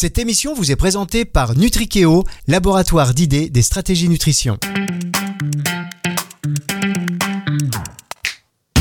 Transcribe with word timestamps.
Cette 0.00 0.16
émission 0.16 0.54
vous 0.54 0.72
est 0.72 0.76
présentée 0.76 1.26
par 1.26 1.54
Nutrikeo, 1.58 2.24
laboratoire 2.48 3.12
d'idées 3.12 3.50
des 3.50 3.60
stratégies 3.60 4.08
nutrition. 4.08 4.56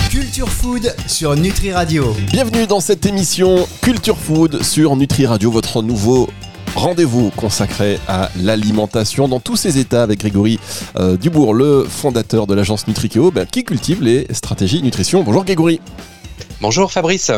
Culture 0.10 0.48
Food 0.48 0.96
sur 1.08 1.36
Nutri 1.36 1.74
Radio. 1.74 2.16
Bienvenue 2.32 2.68
dans 2.68 2.80
cette 2.80 3.06
émission 3.06 3.68
Culture 3.82 4.18
Food 4.18 4.64
sur 4.64 4.96
Nutri 4.96 5.26
Radio, 5.26 5.52
votre 5.52 5.82
nouveau 5.82 6.30
rendez-vous 6.74 7.32
consacré 7.32 8.00
à 8.08 8.30
l'alimentation 8.40 9.28
dans 9.28 9.42
tous 9.42 9.58
ses 9.58 9.78
états 9.78 10.04
avec 10.04 10.20
Grégory 10.22 10.58
euh, 10.96 11.18
Dubourg, 11.18 11.54
le 11.54 11.84
fondateur 11.84 12.48
de 12.48 12.54
l'agence 12.54 12.88
Nutrikeo, 12.88 13.30
ben, 13.30 13.46
qui 13.46 13.66
cultive 13.66 14.02
les 14.02 14.26
stratégies 14.32 14.82
nutrition. 14.82 15.22
Bonjour 15.24 15.44
Grégory. 15.44 15.82
Bonjour 16.62 16.92
Fabrice. 16.92 17.32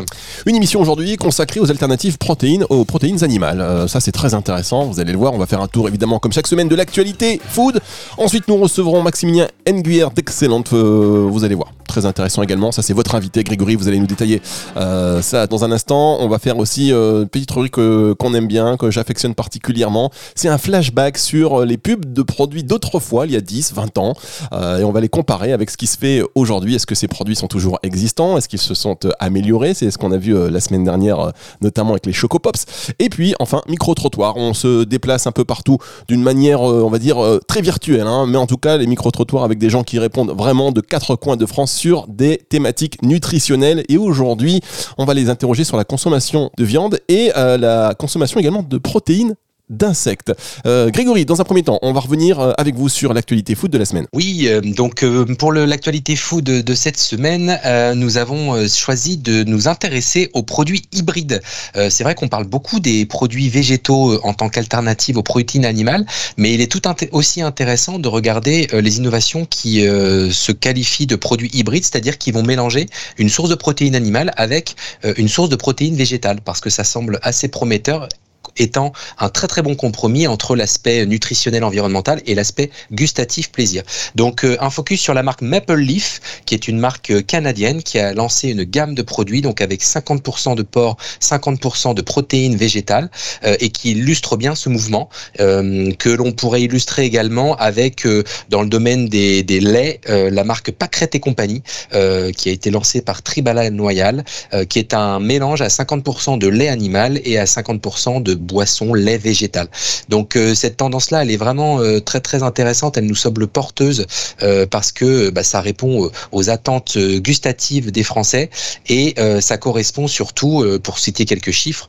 Une 0.48 0.56
émission 0.56 0.82
aujourd'hui 0.82 1.16
consacrée 1.16 1.60
aux 1.60 1.70
alternatives 1.70 2.18
protéines, 2.18 2.66
aux 2.70 2.86
protéines 2.86 3.24
animales. 3.24 3.62
Euh, 3.62 3.88
ça 3.88 4.00
c'est 4.00 4.12
très 4.12 4.34
intéressant, 4.34 4.86
vous 4.86 5.00
allez 5.00 5.12
le 5.12 5.18
voir, 5.20 5.32
on 5.34 5.38
va 5.38 5.46
faire 5.46 5.62
un 5.62 5.68
tour 5.68 5.88
évidemment 5.88 6.18
comme 6.18 6.34
chaque 6.34 6.48
semaine 6.48 6.68
de 6.68 6.76
l'actualité 6.76 7.40
food. 7.50 7.82
Ensuite 8.18 8.48
nous 8.48 8.58
recevrons 8.58 9.04
Maximilien 9.04 9.48
Nguyer 9.70 10.08
d'Excellente, 10.16 10.74
euh, 10.74 11.28
vous 11.30 11.44
allez 11.44 11.54
voir. 11.54 11.72
Très 11.88 12.08
intéressant 12.08 12.42
également, 12.42 12.72
ça 12.72 12.82
c'est 12.82 12.94
votre 12.94 13.14
invité 13.14 13.44
Grégory, 13.44 13.76
vous 13.76 13.88
allez 13.88 14.00
nous 14.00 14.08
détailler 14.08 14.42
euh, 14.78 15.22
ça 15.22 15.46
dans 15.46 15.64
un 15.66 15.72
instant. 15.72 16.18
On 16.20 16.28
va 16.28 16.40
faire 16.40 16.58
aussi 16.58 16.90
une 16.90 17.28
petite 17.28 17.52
rubrique 17.52 17.76
qu'on 17.76 18.34
aime 18.34 18.48
bien, 18.48 18.76
que 18.76 18.90
j'affectionne 18.90 19.36
particulièrement. 19.36 20.10
C'est 20.34 20.48
un 20.48 20.58
flashback 20.58 21.20
sur 21.20 21.64
les 21.64 21.78
pubs 21.78 22.12
de 22.12 22.24
produits 22.24 22.64
d'autrefois, 22.64 23.28
il 23.28 23.34
y 23.34 23.36
a 23.36 23.42
10, 23.42 23.74
20 23.74 23.98
ans. 24.00 24.14
et 24.54 24.84
on 24.84 24.92
va 24.92 25.02
les 25.02 25.10
comparer 25.10 25.52
avec 25.52 25.70
ce 25.70 25.78
qui 25.78 25.86
se 25.86 25.98
fait 25.98 26.24
aujourd'hui. 26.34 26.76
Est-ce 26.76 26.88
que 26.88 26.96
ces 26.96 27.10
produits 27.10 27.36
sont 27.36 27.48
toujours 27.48 27.78
existants? 27.84 28.38
Est-ce 28.38 28.48
qu'ils 28.48 28.62
se 28.62 28.74
sont 28.74 28.98
améliorer. 29.20 29.74
C'est 29.74 29.92
ce 29.92 29.98
qu'on 29.98 30.12
a 30.12 30.18
vu 30.18 30.36
euh, 30.36 30.50
la 30.50 30.60
semaine 30.60 30.84
dernière, 30.84 31.20
euh, 31.20 31.32
notamment 31.62 31.92
avec 31.92 32.06
les 32.06 32.14
Choco 32.14 32.40
Pops. 32.40 32.66
Et 33.00 33.10
puis, 33.10 33.34
enfin, 33.40 33.62
micro-trottoir. 33.68 34.38
On 34.38 34.54
se 34.54 34.84
déplace 34.84 35.28
un 35.28 35.32
peu 35.32 35.46
partout 35.46 35.78
d'une 36.08 36.22
manière, 36.22 36.62
euh, 36.70 36.84
on 36.84 36.90
va 36.90 37.00
dire, 37.00 37.18
très 37.48 37.62
virtuelle. 37.62 38.08
Hein. 38.08 38.26
mais 38.28 38.38
en 38.38 38.48
tout 38.48 38.58
cas, 38.58 38.78
les 38.78 38.88
micro-trottoirs 38.88 39.44
avec 39.44 39.58
des 39.58 39.70
gens 39.70 39.84
qui 39.84 40.00
répondent 40.00 40.32
vraiment 40.32 40.72
de 40.72 40.82
quatre 40.82 41.16
coins 41.16 41.38
de 41.38 41.46
France 41.46 41.72
sur 41.72 42.08
des 42.08 42.38
thématiques 42.50 43.02
nutritionnelles. 43.02 43.84
Et 43.90 43.98
aujourd'hui, 43.98 44.62
on 44.98 45.06
va 45.06 45.14
les 45.14 45.30
interroger 45.30 45.64
sur 45.64 45.78
la 45.78 45.84
consommation 45.84 46.52
de 46.58 46.64
viande 46.64 47.00
et 47.08 47.32
la 47.36 47.96
consommation 47.98 48.40
également 48.40 48.64
de 48.64 48.78
protéines 48.78 49.36
d'insectes. 49.72 50.34
Euh, 50.68 50.90
Grégory, 50.92 51.26
dans 51.26 51.42
un 51.42 51.44
premier 51.44 51.64
temps, 51.64 51.80
on 51.82 51.94
va 51.94 52.02
revenir 52.02 52.40
euh, 52.40 52.52
avec 52.58 52.76
vous 52.76 52.90
sur 52.90 53.14
l'actualité 53.14 53.56
food 53.56 53.72
de 53.72 53.78
la 53.78 53.86
semaine. 53.86 54.06
Oui, 54.14 54.48
euh, 54.48 54.62
donc 54.62 55.04
pour 55.40 55.54
l'actualité 55.54 56.16
food 56.16 56.44
de, 56.44 56.74
cette 56.76 56.98
semaine, 56.98 57.60
nous 57.96 58.18
avons 58.18 58.68
choisi 58.68 59.18
de 59.18 59.44
nous 59.44 59.68
intéresser 59.68 60.30
aux 60.34 60.44
produits 60.44 60.84
hybrides. 60.92 61.42
C'est 61.90 62.04
vrai 62.04 62.16
qu'on 62.16 62.28
parle 62.28 62.46
beaucoup 62.46 62.80
des 62.80 63.06
produits 63.06 63.50
végétaux 63.50 64.20
en 64.24 64.34
tant 64.34 64.50
qu'alternative 64.50 65.18
aux 65.18 65.24
protéines 65.24 65.66
animales, 65.66 66.06
mais 66.38 66.54
il 66.54 66.62
est 66.62 66.72
tout 66.72 66.82
aussi 67.12 67.42
intéressant 67.42 68.00
de 68.00 68.08
regarder 68.08 68.68
les 68.74 68.98
innovations 68.98 69.46
qui 69.46 69.82
se 69.82 70.52
qualifient 70.52 71.08
de 71.08 71.16
produits 71.16 71.52
hybrides, 71.54 71.84
c'est-à-dire 71.84 72.18
qui 72.18 72.32
vont 72.32 72.44
mélanger 72.44 72.88
une 73.18 73.30
source 73.30 73.50
de 73.50 73.56
protéines 73.56 73.96
animales 73.96 74.34
avec 74.36 74.76
une 75.18 75.30
source 75.30 75.50
de 75.50 75.56
protéines 75.56 75.96
végétales, 75.96 76.42
parce 76.44 76.60
que 76.60 76.70
ça 76.70 76.84
semble 76.84 77.20
assez 77.22 77.48
prometteur 77.48 78.08
étant 78.58 78.92
un 79.20 79.30
très 79.30 79.48
très 79.48 79.62
bon 79.62 79.76
compromis 79.76 80.28
entre 80.28 80.56
l'aspect 80.56 81.06
nutritionnel 81.06 81.64
environnemental 81.64 82.22
et 82.26 82.36
l'aspect 82.36 82.72
gustatif 82.92 83.52
plaisir. 83.52 83.84
Donc 84.16 84.44
euh, 84.44 84.58
un 84.60 84.70
focus 84.70 85.02
sur 85.02 85.14
la 85.14 85.24
marque 85.24 85.42
Maple 85.42 85.76
Leaf, 85.76 86.22
qui 86.46 86.54
est 86.54 86.68
une 86.68 86.80
marque 86.80 87.12
euh, 87.12 87.22
canadienne 87.22 87.84
qui 87.84 88.00
a 88.00 88.14
lancé 88.14 88.50
une 88.50 88.64
gamme 88.64 88.96
de 88.96 89.02
produits, 89.02 89.42
donc 89.42 89.62
avec 89.62 89.84
50% 89.84 90.56
de 90.56 90.64
porc, 90.64 90.98
50% 91.22 91.94
de 91.94 92.02
protéines 92.02 92.56
végétales, 92.56 93.10
euh, 93.44 93.56
et 93.60 93.70
qui 93.70 93.92
illustre 93.92 94.38
bien 94.38 94.56
ce 94.56 94.70
mouvement, 94.70 95.10
que 95.38 96.10
l'on 96.10 96.32
pourrait 96.32 96.64
illustrer 96.64 97.06
également 97.06 97.56
avec, 97.56 98.08
dans 98.50 98.62
le 98.62 98.70
domaine 98.70 99.08
des, 99.08 99.44
laits, 99.44 100.02
la 100.08 100.44
marque 100.44 100.72
Pâquerette 100.72 101.16
et 101.16 101.20
compagnie, 101.20 101.62
qui 101.92 102.50
a 102.50 102.52
été 102.52 102.70
lancée 102.70 103.02
par 103.02 103.22
Tribala 103.22 103.70
Noyal, 103.70 104.24
qui 104.70 104.80
est 104.80 104.94
un 104.94 105.20
mélange 105.20 105.62
à 105.62 105.68
50% 105.68 106.38
de 106.38 106.48
lait 106.48 106.68
animal 106.68 107.20
et 107.24 107.38
à 107.38 107.46
50% 107.46 108.22
de 108.24 108.34
boisson, 108.42 108.94
lait 108.94 109.18
végétal. 109.18 109.68
Donc 110.10 110.36
euh, 110.36 110.56
cette 110.56 110.78
tendance-là, 110.78 111.24
elle 111.24 111.32
est 111.32 111.38
vraiment 111.38 111.80
euh, 111.80 112.00
très 112.00 112.20
très 112.20 112.44
intéressante. 112.44 112.98
Elle 112.98 113.06
nous 113.06 113.16
semble 113.16 113.48
porteuse 113.48 114.06
euh, 114.42 114.66
parce 114.66 114.92
que 114.92 115.30
bah, 115.30 115.44
ça 115.44 115.62
répond 115.62 116.10
aux 116.32 116.50
attentes 116.50 116.98
gustatives 116.98 117.92
des 117.92 118.04
Français 118.04 118.50
et 118.88 119.16
ça 119.40 119.58
correspond 119.58 120.08
surtout, 120.08 120.66
pour 120.84 121.00
citer 121.00 121.26
quelques 121.26 121.52
chiffres, 121.52 121.88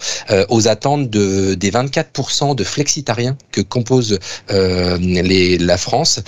aux 0.49 0.69
attentes 0.69 1.09
de, 1.11 1.55
des 1.55 1.71
24% 1.71 2.55
de 2.55 2.65
flexitariens 2.65 3.37
que 3.51 3.61
compose 3.61 4.19
les, 4.51 5.59
la 5.59 5.77
France, 5.79 6.21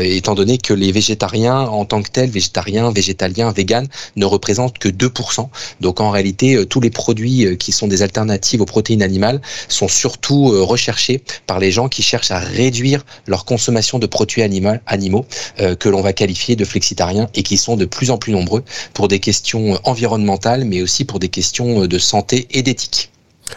étant 0.00 0.34
donné 0.34 0.58
que 0.58 0.74
les 0.74 0.92
végétariens 0.92 1.60
en 1.60 1.84
tant 1.84 2.02
que 2.02 2.10
tels, 2.10 2.30
végétariens, 2.30 2.90
végétaliens, 2.92 3.52
véganes, 3.52 3.88
ne 4.16 4.24
représentent 4.24 4.78
que 4.78 4.88
2%. 4.88 5.48
Donc 5.80 6.00
en 6.00 6.10
réalité, 6.10 6.64
tous 6.66 6.80
les 6.80 6.90
produits 6.90 7.56
qui 7.58 7.72
sont 7.72 7.88
des 7.88 8.02
alternatives 8.02 8.60
aux 8.60 8.66
protéines 8.66 9.02
animales 9.02 9.40
sont 9.68 9.88
surtout 9.88 10.52
euh, 10.52 10.62
recherchés 10.62 11.22
par 11.46 11.58
les 11.58 11.70
gens 11.70 11.88
qui 11.88 12.02
cherchent 12.02 12.30
à 12.30 12.38
réduire 12.38 13.04
leur 13.26 13.44
consommation 13.44 13.98
de 13.98 14.06
produits 14.06 14.42
animaux 14.42 15.26
euh, 15.60 15.74
que 15.74 15.88
l'on 15.88 16.00
va 16.00 16.12
qualifier 16.12 16.56
de 16.56 16.64
flexitariens 16.64 17.28
et 17.34 17.42
qui 17.42 17.56
sont 17.56 17.76
de 17.76 17.84
plus 17.84 18.10
en 18.10 18.18
plus 18.18 18.32
nombreux 18.32 18.64
pour 18.92 19.08
des 19.08 19.20
questions 19.20 19.78
environnementales 19.84 20.64
mais 20.64 20.82
aussi 20.82 21.04
pour 21.04 21.18
des 21.18 21.28
questions 21.28 21.86
de 21.86 21.98
santé 21.98 22.46
et 22.50 22.62
d'éthique. 22.62 23.10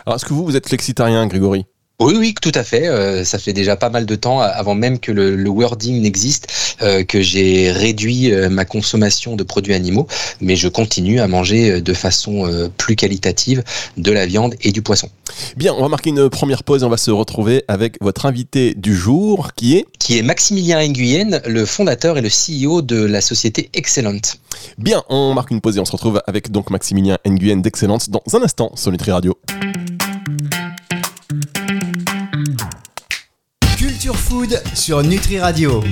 Alors 0.05 0.15
est-ce 0.15 0.25
que 0.25 0.33
vous, 0.33 0.45
vous 0.45 0.55
êtes 0.55 0.67
flexitarien, 0.67 1.25
Grégory? 1.27 1.65
Oui, 1.99 2.13
oui, 2.15 2.35
tout 2.39 2.51
à 2.53 2.63
fait. 2.63 2.87
Euh, 2.87 3.23
ça 3.23 3.39
fait 3.39 3.53
déjà 3.53 3.75
pas 3.75 3.89
mal 3.89 4.05
de 4.05 4.15
temps, 4.15 4.39
avant 4.39 4.75
même 4.75 4.99
que 4.99 5.11
le, 5.11 5.49
wording 5.49 5.99
n'existe, 5.99 6.47
euh, 6.83 7.03
que 7.03 7.21
j'ai 7.21 7.71
réduit 7.71 8.31
euh, 8.31 8.49
ma 8.49 8.65
consommation 8.65 9.35
de 9.35 9.41
produits 9.41 9.73
animaux, 9.73 10.05
mais 10.39 10.55
je 10.55 10.67
continue 10.67 11.19
à 11.19 11.27
manger 11.27 11.81
de 11.81 11.93
façon 11.93 12.69
plus 12.77 12.95
qualitative 12.95 13.63
de 13.97 14.11
la 14.11 14.27
viande 14.27 14.53
et 14.61 14.71
du 14.71 14.83
poisson. 14.83 15.09
Bien, 15.55 15.73
on 15.75 15.81
va 15.81 15.89
marquer 15.89 16.11
une 16.11 16.29
première 16.29 16.63
pause 16.63 16.83
et 16.83 16.85
on 16.85 16.89
va 16.89 16.97
se 16.97 17.09
retrouver 17.09 17.63
avec 17.67 17.97
votre 17.99 18.27
invité 18.27 18.75
du 18.75 18.95
jour, 18.95 19.53
qui 19.55 19.77
est? 19.77 19.85
Qui 19.97 20.19
est 20.19 20.21
Maximilien 20.21 20.87
Nguyen, 20.87 21.41
le 21.47 21.65
fondateur 21.65 22.19
et 22.19 22.21
le 22.21 22.29
CEO 22.29 22.83
de 22.83 23.03
la 23.03 23.21
société 23.21 23.71
Excellent. 23.73 24.21
Bien, 24.77 25.03
on 25.09 25.33
marque 25.33 25.49
une 25.49 25.61
pause 25.61 25.77
et 25.77 25.79
on 25.79 25.85
se 25.85 25.93
retrouve 25.93 26.21
avec 26.27 26.51
donc 26.51 26.69
Maximilien 26.69 27.17
Nguyen 27.25 27.57
d'Excellence 27.57 28.09
dans 28.09 28.21
un 28.33 28.43
instant 28.43 28.71
sur 28.75 28.91
Nutri 28.91 29.11
Radio. 29.11 29.35
Culture 34.07 34.23
Food 34.23 34.63
sur 34.73 35.03
Nutri 35.03 35.37
Radio. 35.37 35.83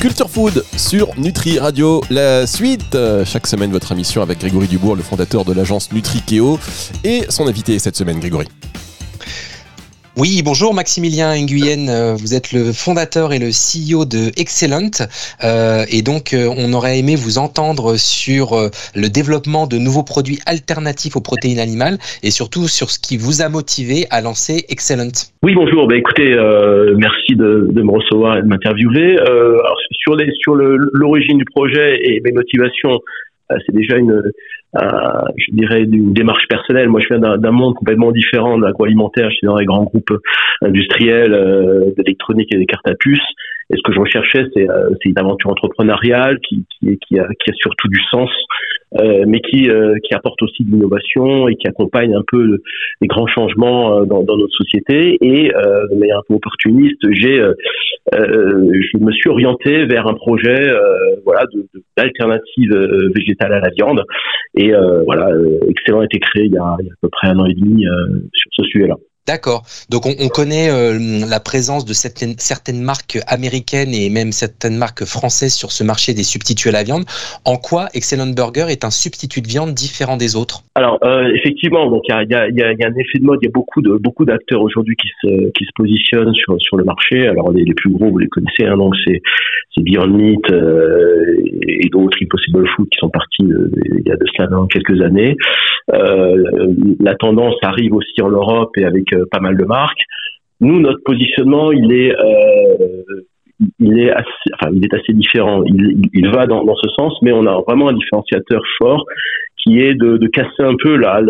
Culture 0.00 0.28
Food 0.28 0.64
sur 0.76 1.16
Nutri 1.16 1.60
Radio. 1.60 2.00
La 2.10 2.44
suite, 2.44 2.98
chaque 3.24 3.46
semaine, 3.46 3.70
votre 3.70 3.92
émission 3.92 4.20
avec 4.20 4.40
Grégory 4.40 4.66
Dubourg, 4.66 4.96
le 4.96 5.04
fondateur 5.04 5.44
de 5.44 5.52
l'agence 5.52 5.92
Nutrikeo, 5.92 6.58
et 7.04 7.26
son 7.28 7.46
invité 7.46 7.78
cette 7.78 7.96
semaine, 7.96 8.18
Grégory. 8.18 8.48
Oui, 10.16 10.42
bonjour 10.44 10.74
Maximilien 10.74 11.36
Nguyen, 11.36 11.88
euh, 11.88 12.14
vous 12.14 12.34
êtes 12.34 12.52
le 12.52 12.72
fondateur 12.72 13.32
et 13.32 13.38
le 13.38 13.54
CEO 13.54 14.04
de 14.04 14.32
Excellent 14.36 14.90
euh, 15.44 15.84
et 15.88 16.02
donc 16.02 16.34
euh, 16.34 16.52
on 16.58 16.72
aurait 16.72 16.98
aimé 16.98 17.14
vous 17.14 17.38
entendre 17.38 17.96
sur 17.96 18.58
le 18.96 19.08
développement 19.08 19.68
de 19.68 19.78
nouveaux 19.78 20.02
produits 20.02 20.40
alternatifs 20.46 21.14
aux 21.14 21.20
protéines 21.20 21.60
animales 21.60 21.98
et 22.24 22.32
surtout 22.32 22.66
sur 22.66 22.90
ce 22.90 22.98
qui 22.98 23.18
vous 23.18 23.40
a 23.40 23.48
motivé 23.48 24.06
à 24.10 24.20
lancer 24.20 24.64
Excellent. 24.68 25.14
Oui, 25.44 25.54
bonjour, 25.54 25.86
bah, 25.86 25.96
écoutez, 25.96 26.34
merci 26.96 27.36
de, 27.36 27.70
me 27.72 27.90
recevoir 27.90 28.38
et 28.38 28.42
de 28.42 28.48
m'interviewer. 28.48 29.16
sur 29.92 30.16
sur 30.40 30.54
l'origine 30.56 31.38
du 31.38 31.44
projet 31.44 32.00
et 32.02 32.20
mes 32.24 32.32
motivations, 32.32 32.98
c'est 33.66 33.74
déjà 33.74 33.96
une 33.96 34.12
euh, 34.12 34.32
je 34.74 35.52
dirais, 35.52 35.86
d'une 35.86 36.12
démarche 36.12 36.46
personnelle. 36.48 36.88
Moi, 36.88 37.00
je 37.00 37.14
viens 37.14 37.36
d'un 37.36 37.50
monde 37.50 37.74
complètement 37.74 38.12
différent 38.12 38.58
de 38.58 38.64
l'agroalimentaire. 38.64 39.30
Je 39.30 39.36
suis 39.36 39.46
dans 39.46 39.56
les 39.56 39.66
grands 39.66 39.84
groupes 39.84 40.12
industriels 40.62 41.34
euh, 41.34 41.90
d'électronique 41.96 42.52
et 42.54 42.58
des 42.58 42.66
cartes 42.66 42.86
à 42.86 42.94
puces. 42.94 43.20
Et 43.70 43.76
ce 43.76 43.82
que 43.84 43.92
je 43.92 44.00
recherchais, 44.00 44.44
c'est 44.54 44.68
euh, 44.68 44.90
une 45.04 45.18
aventure 45.18 45.50
entrepreneuriale 45.50 46.38
qui, 46.40 46.64
qui, 46.70 46.98
qui, 46.98 47.18
a, 47.18 47.26
qui 47.38 47.50
a 47.50 47.54
surtout 47.54 47.88
du 47.88 48.00
sens, 48.10 48.30
euh, 48.98 49.24
mais 49.28 49.40
qui, 49.40 49.70
euh, 49.70 49.94
qui 50.02 50.12
apporte 50.14 50.42
aussi 50.42 50.64
de 50.64 50.72
l'innovation 50.72 51.46
et 51.46 51.54
qui 51.54 51.68
accompagne 51.68 52.14
un 52.14 52.24
peu 52.26 52.58
les 53.00 53.06
grands 53.06 53.28
changements 53.28 54.04
dans, 54.04 54.24
dans 54.24 54.36
notre 54.36 54.52
société. 54.52 55.18
Et 55.20 55.50
de 55.50 55.98
manière 55.98 56.18
un 56.18 56.22
peu 56.26 56.34
opportuniste, 56.34 57.00
j'ai, 57.12 57.42
je 58.12 58.98
me 58.98 59.12
suis 59.12 59.30
orienté 59.30 59.86
vers 59.86 60.08
un 60.08 60.14
projet, 60.14 60.72
voilà, 61.24 61.44
d'alternative 61.96 62.74
végétale 63.14 63.52
à 63.52 63.60
la 63.60 63.70
viande. 63.70 64.04
Et 64.56 64.72
voilà, 65.04 65.28
excellent 65.68 66.00
a 66.00 66.04
été 66.04 66.18
créé 66.18 66.46
il 66.46 66.52
y 66.52 66.58
a, 66.58 66.76
il 66.80 66.86
y 66.86 66.90
a 66.90 66.92
à 66.92 66.96
peu 67.00 67.08
près 67.08 67.28
un 67.28 67.38
an 67.38 67.46
et 67.46 67.54
demi 67.54 67.84
sur 68.32 68.50
ce 68.52 68.64
sujet-là. 68.64 68.96
D'accord. 69.28 69.62
Donc 69.90 70.06
on, 70.06 70.28
connaît 70.28 70.70
euh, 70.70 70.98
la 71.28 71.40
présence 71.40 71.84
de 71.84 71.92
certaines, 71.92 72.34
certaines, 72.38 72.80
marques 72.80 73.18
américaines 73.28 73.92
et 73.92 74.08
même 74.08 74.32
certaines 74.32 74.76
marques 74.76 75.04
françaises 75.04 75.54
sur 75.54 75.72
ce 75.72 75.84
marché 75.84 76.14
des 76.14 76.22
substituts 76.22 76.70
à 76.70 76.72
la 76.72 76.82
viande. 76.82 77.04
En 77.44 77.56
quoi 77.56 77.88
Excellent 77.94 78.32
Burger 78.34 78.66
est 78.70 78.82
un 78.82 78.90
substitut 78.90 79.42
de 79.42 79.46
viande 79.46 79.74
différent 79.74 80.16
des 80.16 80.36
autres? 80.36 80.62
Alors 80.74 80.98
euh, 81.04 81.28
effectivement, 81.34 81.90
donc 81.90 82.02
il 82.08 82.12
y 82.12 82.14
a, 82.14 82.24
y, 82.24 82.34
a, 82.34 82.48
y 82.48 82.62
a, 82.62 82.86
un 82.86 82.96
effet 82.96 83.18
de 83.18 83.24
mode. 83.24 83.38
Il 83.42 83.46
y 83.46 83.48
a 83.48 83.52
beaucoup 83.52 83.82
de 83.82 83.92
beaucoup 83.98 84.24
d'acteurs 84.24 84.62
aujourd'hui 84.62 84.96
qui 84.96 85.08
se 85.20 85.50
qui 85.50 85.64
se 85.64 85.70
positionnent 85.76 86.34
sur 86.34 86.56
sur 86.58 86.78
le 86.78 86.84
marché. 86.84 87.28
Alors 87.28 87.52
les, 87.52 87.64
les 87.64 87.74
plus 87.74 87.90
gros, 87.90 88.10
vous 88.10 88.18
les 88.18 88.28
connaissez, 88.28 88.64
hein, 88.64 88.78
donc 88.78 88.94
c'est 89.04 89.20
c'est 89.74 89.84
Beyond 89.84 90.08
Meat 90.08 90.50
euh, 90.50 91.36
et 91.68 91.88
d'autres 91.90 92.16
Impossible 92.22 92.66
Food 92.74 92.88
qui 92.88 92.98
sont 92.98 93.10
partis 93.10 93.44
il 93.44 94.02
y 94.06 94.10
a 94.10 94.16
de 94.16 94.24
cela 94.34 94.48
quelques 94.72 95.00
années. 95.02 95.36
la 97.00 97.14
tendance 97.16 97.56
arrive 97.62 97.94
aussi 97.94 98.20
en 98.22 98.30
Europe 98.30 98.76
et 98.76 98.84
avec 98.84 99.09
euh, 99.09 99.09
pas 99.30 99.40
mal 99.40 99.56
de 99.56 99.64
marques. 99.64 100.02
Nous, 100.60 100.80
notre 100.80 101.02
positionnement, 101.04 101.72
il 101.72 101.92
est, 101.92 102.14
euh, 102.14 103.22
il 103.78 103.98
est 103.98 104.10
assez, 104.10 104.50
enfin, 104.54 104.72
il 104.74 104.84
est 104.84 104.94
assez 104.94 105.12
différent. 105.12 105.62
Il, 105.64 106.30
va 106.30 106.46
dans, 106.46 106.74
ce 106.76 106.88
sens, 106.90 107.14
mais 107.22 107.32
on 107.32 107.46
a 107.46 107.60
vraiment 107.66 107.88
un 107.88 107.92
différenciateur 107.92 108.62
fort 108.78 109.04
qui 109.56 109.80
est 109.80 109.94
de, 109.94 110.16
de 110.16 110.26
casser 110.28 110.62
un 110.62 110.74
peu 110.82 110.96
la, 110.96 111.20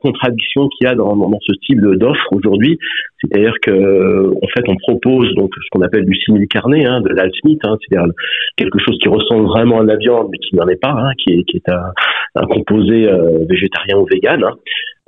contradiction 0.00 0.68
qu'il 0.68 0.86
y 0.86 0.90
a 0.90 0.94
dans, 0.94 1.30
ce 1.40 1.52
type 1.64 1.80
d'offre 1.80 2.32
aujourd'hui. 2.32 2.78
C'est-à-dire 3.20 3.54
que, 3.62 4.30
en 4.30 4.48
fait, 4.48 4.68
on 4.68 4.76
propose 4.76 5.32
donc 5.34 5.52
ce 5.54 5.68
qu'on 5.70 5.82
appelle 5.82 6.04
du 6.04 6.16
simili 6.16 6.48
carné, 6.48 6.84
hein, 6.84 7.00
de 7.00 7.10
l'alsmith, 7.10 7.60
hein, 7.64 7.76
c'est-à-dire 7.80 8.12
quelque 8.56 8.78
chose 8.80 8.98
qui 9.00 9.08
ressemble 9.08 9.46
vraiment 9.46 9.80
à 9.80 9.84
la 9.84 9.96
viande, 9.96 10.28
mais 10.32 10.38
qui 10.38 10.56
n'en 10.56 10.66
est 10.66 10.80
pas, 10.80 10.90
hein, 10.90 11.10
qui 11.18 11.32
est, 11.32 11.68
un, 11.68 12.46
composé 12.46 13.08
euh, 13.08 13.44
végétarien 13.48 13.98
ou 13.98 14.06
vegan. 14.10 14.44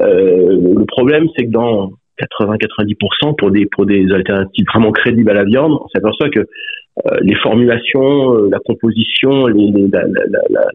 Euh, 0.01 0.57
le 0.79 0.85
problème, 0.87 1.27
c'est 1.37 1.47
que 1.47 1.51
dans 1.51 1.91
80-90% 2.21 3.37
pour 3.37 3.51
des 3.51 3.67
pour 3.67 3.87
des 3.87 4.11
alternatives 4.13 4.67
vraiment 4.73 4.93
crédibles 4.93 5.31
à 5.31 5.35
la 5.35 5.45
viande. 5.45 5.73
On 5.73 5.89
s'aperçoit 5.89 6.31
que 6.31 6.41
euh, 6.41 7.17
les 7.23 7.37
formulations, 7.37 8.35
euh, 8.35 8.49
la 8.51 8.59
composition, 8.59 9.47
les, 9.47 9.71
les, 9.71 9.89
la, 9.89 10.03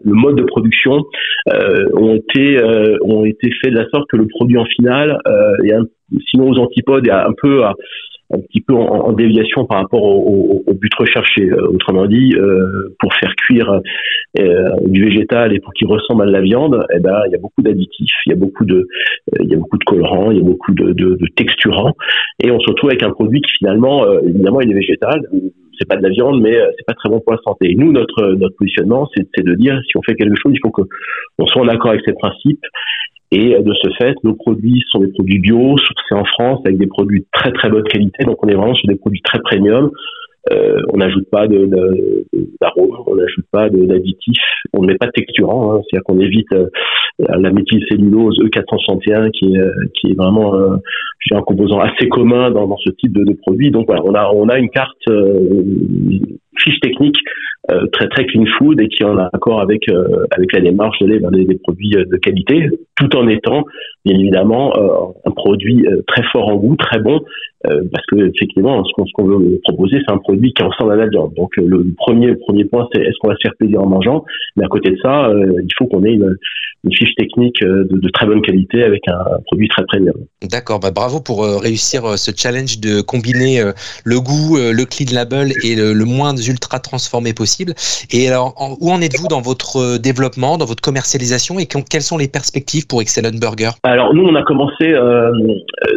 le 0.04 0.14
mode 0.14 0.38
de 0.38 0.44
production 0.44 1.04
euh, 1.54 1.86
ont 1.94 2.16
été 2.16 2.58
euh, 2.58 2.98
ont 3.04 3.26
été 3.26 3.52
faits 3.62 3.74
de 3.74 3.80
la 3.80 3.90
sorte 3.90 4.10
que 4.10 4.18
le 4.18 4.28
produit 4.28 4.58
en 4.58 4.66
final, 4.66 5.20
un, 5.26 5.84
sinon 6.30 6.50
aux 6.50 6.60
antipodes, 6.60 7.08
est 7.08 7.12
un 7.12 7.34
peu 7.42 7.64
à, 7.64 7.74
un 8.32 8.40
petit 8.40 8.62
peu 8.62 8.74
en, 8.74 9.12
déviation 9.14 9.66
par 9.66 9.80
rapport 9.80 10.04
au, 10.04 10.64
au, 10.66 10.74
but 10.74 10.94
recherché. 10.96 11.44
Euh, 11.50 11.68
autrement 11.68 12.06
dit, 12.06 12.34
euh, 12.36 12.96
pour 13.00 13.14
faire 13.16 13.36
cuire 13.36 13.82
euh, 14.40 14.70
du 14.86 15.06
végétal 15.06 15.54
et 15.54 15.60
pour 15.60 15.74
qu'il 15.74 15.88
ressemble 15.88 16.24
à 16.24 16.26
de 16.26 16.32
la 16.32 16.42
viande, 16.42 16.86
eh 16.96 17.00
ben 17.00 17.22
il 17.28 17.32
y 17.32 17.36
a 17.36 17.38
beaucoup 17.38 17.62
d'additifs, 17.62 18.16
il 18.26 18.32
y 18.32 18.34
a 18.34 18.36
beaucoup 18.38 18.66
de 18.66 18.88
il 19.42 19.50
y 19.50 19.54
a 19.54 19.58
beaucoup 19.58 19.78
de 19.78 19.84
colorants, 19.84 20.32
il 20.32 20.38
y 20.38 20.42
a 20.42 20.44
beaucoup 20.44 20.74
de, 20.74 20.94
de, 20.94 21.16
de, 21.16 21.28
texturants, 21.36 21.94
et 22.44 22.52
on 22.52 22.60
se 22.60 22.70
retrouve 22.70 22.90
avec 22.90 23.04
un 23.04 23.12
produit 23.12 23.42
qui 23.42 23.52
finalement, 23.60 24.06
évidemment, 24.22 24.62
il 24.62 24.72
est 24.72 24.76
végétal. 24.76 25.22
C'est 25.80 25.88
pas 25.88 25.96
de 25.98 26.04
la 26.04 26.10
viande, 26.10 26.40
mais 26.40 26.54
c'est 26.78 26.86
pas 26.86 26.94
très 26.94 27.10
bon 27.10 27.20
pour 27.20 27.34
la 27.34 27.40
santé. 27.44 27.74
Nous, 27.76 27.92
notre 27.92 28.34
notre 28.34 28.56
positionnement, 28.56 29.10
c'est 29.16 29.44
de 29.44 29.56
dire 29.56 29.80
si 29.88 29.98
on 29.98 30.02
fait 30.04 30.16
quelque 30.16 30.36
chose, 30.42 30.54
il 30.54 30.60
faut 30.62 30.72
que 30.72 30.84
on 31.40 31.46
soit 31.48 31.62
en 31.62 31.68
accord 31.68 31.92
avec 31.92 32.04
ces 32.06 32.14
principes 32.14 32.64
et 33.34 33.58
de 33.64 33.74
ce 33.82 33.90
fait, 33.98 34.16
nos 34.24 34.36
produits 34.36 34.84
sont 34.92 35.00
des 35.00 35.08
produits 35.08 35.40
bio, 35.40 35.76
sourcés 35.78 36.14
en 36.14 36.26
France, 36.26 36.62
avec 36.66 36.78
des 36.78 36.88
produits 36.88 37.22
de 37.22 37.26
très 37.34 37.52
très 37.52 37.70
bonne 37.70 37.84
qualité. 37.84 38.26
Donc 38.26 38.44
on 38.44 38.48
est 38.48 38.54
vraiment 38.54 38.76
sur 38.76 38.88
des 38.88 38.96
produits 38.96 39.22
très 39.24 39.40
premium. 39.40 39.90
Euh, 40.52 40.78
on 40.94 40.98
n'ajoute 40.98 41.30
pas 41.32 41.48
de, 41.48 41.66
d'arômes, 42.60 42.98
on 43.08 43.16
n'ajoute 43.16 43.46
pas 43.50 43.70
d'additifs, 43.70 44.44
on 44.74 44.82
ne 44.82 44.88
met 44.88 44.98
pas 44.98 45.06
de 45.06 45.12
texturant, 45.12 45.74
hein, 45.74 45.82
c'est-à-dire 45.82 46.04
qu'on 46.04 46.20
évite 46.20 46.54
euh, 46.54 46.68
la 47.20 47.50
méthylcellulose 47.52 48.38
E461 48.40 49.32
qui 49.32 49.54
est, 49.54 49.58
euh, 49.58 49.72
qui 49.96 50.12
est 50.12 50.16
vraiment 50.16 50.54
euh, 50.56 50.76
un 51.32 51.42
composant 51.42 51.80
assez 51.80 52.10
commun 52.10 52.52
dans, 52.52 52.68
dans 52.68 52.78
ce 52.78 52.90
type 52.92 53.14
de, 53.14 53.24
de, 53.24 53.34
produit. 53.34 53.72
Donc 53.72 53.86
voilà, 53.88 54.04
on 54.04 54.14
a, 54.14 54.32
on 54.34 54.50
a 54.50 54.60
une 54.60 54.70
carte 54.70 54.98
euh, 55.08 55.64
fiche 56.58 56.80
technique 56.82 57.18
euh, 57.72 57.88
très 57.94 58.10
très 58.10 58.26
clean 58.26 58.44
food 58.58 58.82
et 58.82 58.90
qui 58.90 59.04
est 59.04 59.06
en 59.06 59.18
accord 59.18 59.62
avec 59.62 59.88
euh, 59.88 60.26
avec 60.32 60.52
la 60.52 60.60
démarche 60.60 61.00
d'aller 61.00 61.20
vers 61.20 61.32
des, 61.32 61.46
produits 61.64 61.96
euh, 61.96 62.04
de 62.04 62.18
qualité, 62.18 62.70
tout 62.98 63.16
en 63.16 63.26
étant 63.30 63.64
bien 64.04 64.20
évidemment 64.20 64.74
un 65.26 65.32
produit 65.32 65.86
très 66.08 66.24
fort 66.34 66.50
en 66.50 66.58
goût, 66.58 66.76
très 66.76 67.00
bon, 67.00 67.22
parce 67.64 68.06
que 68.08 68.18
effectivement, 68.18 68.84
ce 68.84 68.92
qu'on 69.14 69.26
veut 69.26 69.62
proposer, 69.64 70.00
c'est 70.06 70.14
un 70.14 70.18
produit 70.18 70.52
qui 70.52 70.62
ressemble 70.62 70.92
à 70.92 70.96
la 70.98 71.08
viande. 71.08 71.34
Donc 71.36 71.56
le 71.56 71.86
premier 71.96 72.36
premier 72.36 72.66
point, 72.66 72.86
c'est 72.92 73.02
est-ce 73.02 73.16
qu'on 73.22 73.30
va 73.30 73.36
se 73.36 73.44
faire 73.44 73.56
plaisir 73.58 73.82
en 73.82 73.88
mangeant, 73.88 74.26
mais 74.58 74.66
à 74.66 74.68
côté 74.68 74.92
de 74.92 74.98
ça, 75.02 75.32
il 75.34 75.70
faut 75.78 75.86
qu'on 75.86 76.04
ait 76.04 76.12
une, 76.12 76.36
une, 76.84 76.94
fiche 76.94 77.16
technique 77.16 77.62
de, 77.62 77.88
de, 77.90 78.10
très 78.10 78.26
bonne 78.26 78.42
qualité 78.42 78.84
avec 78.84 79.08
un, 79.08 79.40
produit 79.46 79.70
très 79.70 79.86
premium. 79.86 80.16
D'accord, 80.52 80.82
bah 80.82 80.92
bravo 80.92 81.22
pour 81.22 81.46
réussir 81.62 82.18
ce 82.18 82.32
challenge 82.36 82.82
de 82.82 83.00
combiner 83.00 83.64
le 84.04 84.20
goût, 84.20 84.58
le 84.58 84.84
clean 84.84 85.16
label 85.16 85.54
et 85.64 85.78
le, 85.78 85.94
le 85.94 86.06
moins 86.06 86.36
ultra 86.36 86.80
transformé 86.80 87.34
possible. 87.34 87.53
Et 88.12 88.28
alors, 88.28 88.54
où 88.82 88.92
en 88.92 89.02
êtes-vous 89.02 89.28
dans 89.28 89.42
votre 89.42 89.78
euh, 89.78 89.98
développement, 89.98 90.58
dans 90.58 90.66
votre 90.66 90.82
commercialisation 90.82 91.60
et 91.60 91.66
quelles 91.66 92.02
sont 92.02 92.18
les 92.18 92.28
perspectives 92.28 92.88
pour 92.88 93.02
Excellent 93.02 93.38
Burger? 93.40 93.72
Alors, 93.84 94.14
nous, 94.14 94.24
on 94.24 94.36
a 94.36 94.44
commencé 94.44 94.94
euh, 94.94 95.32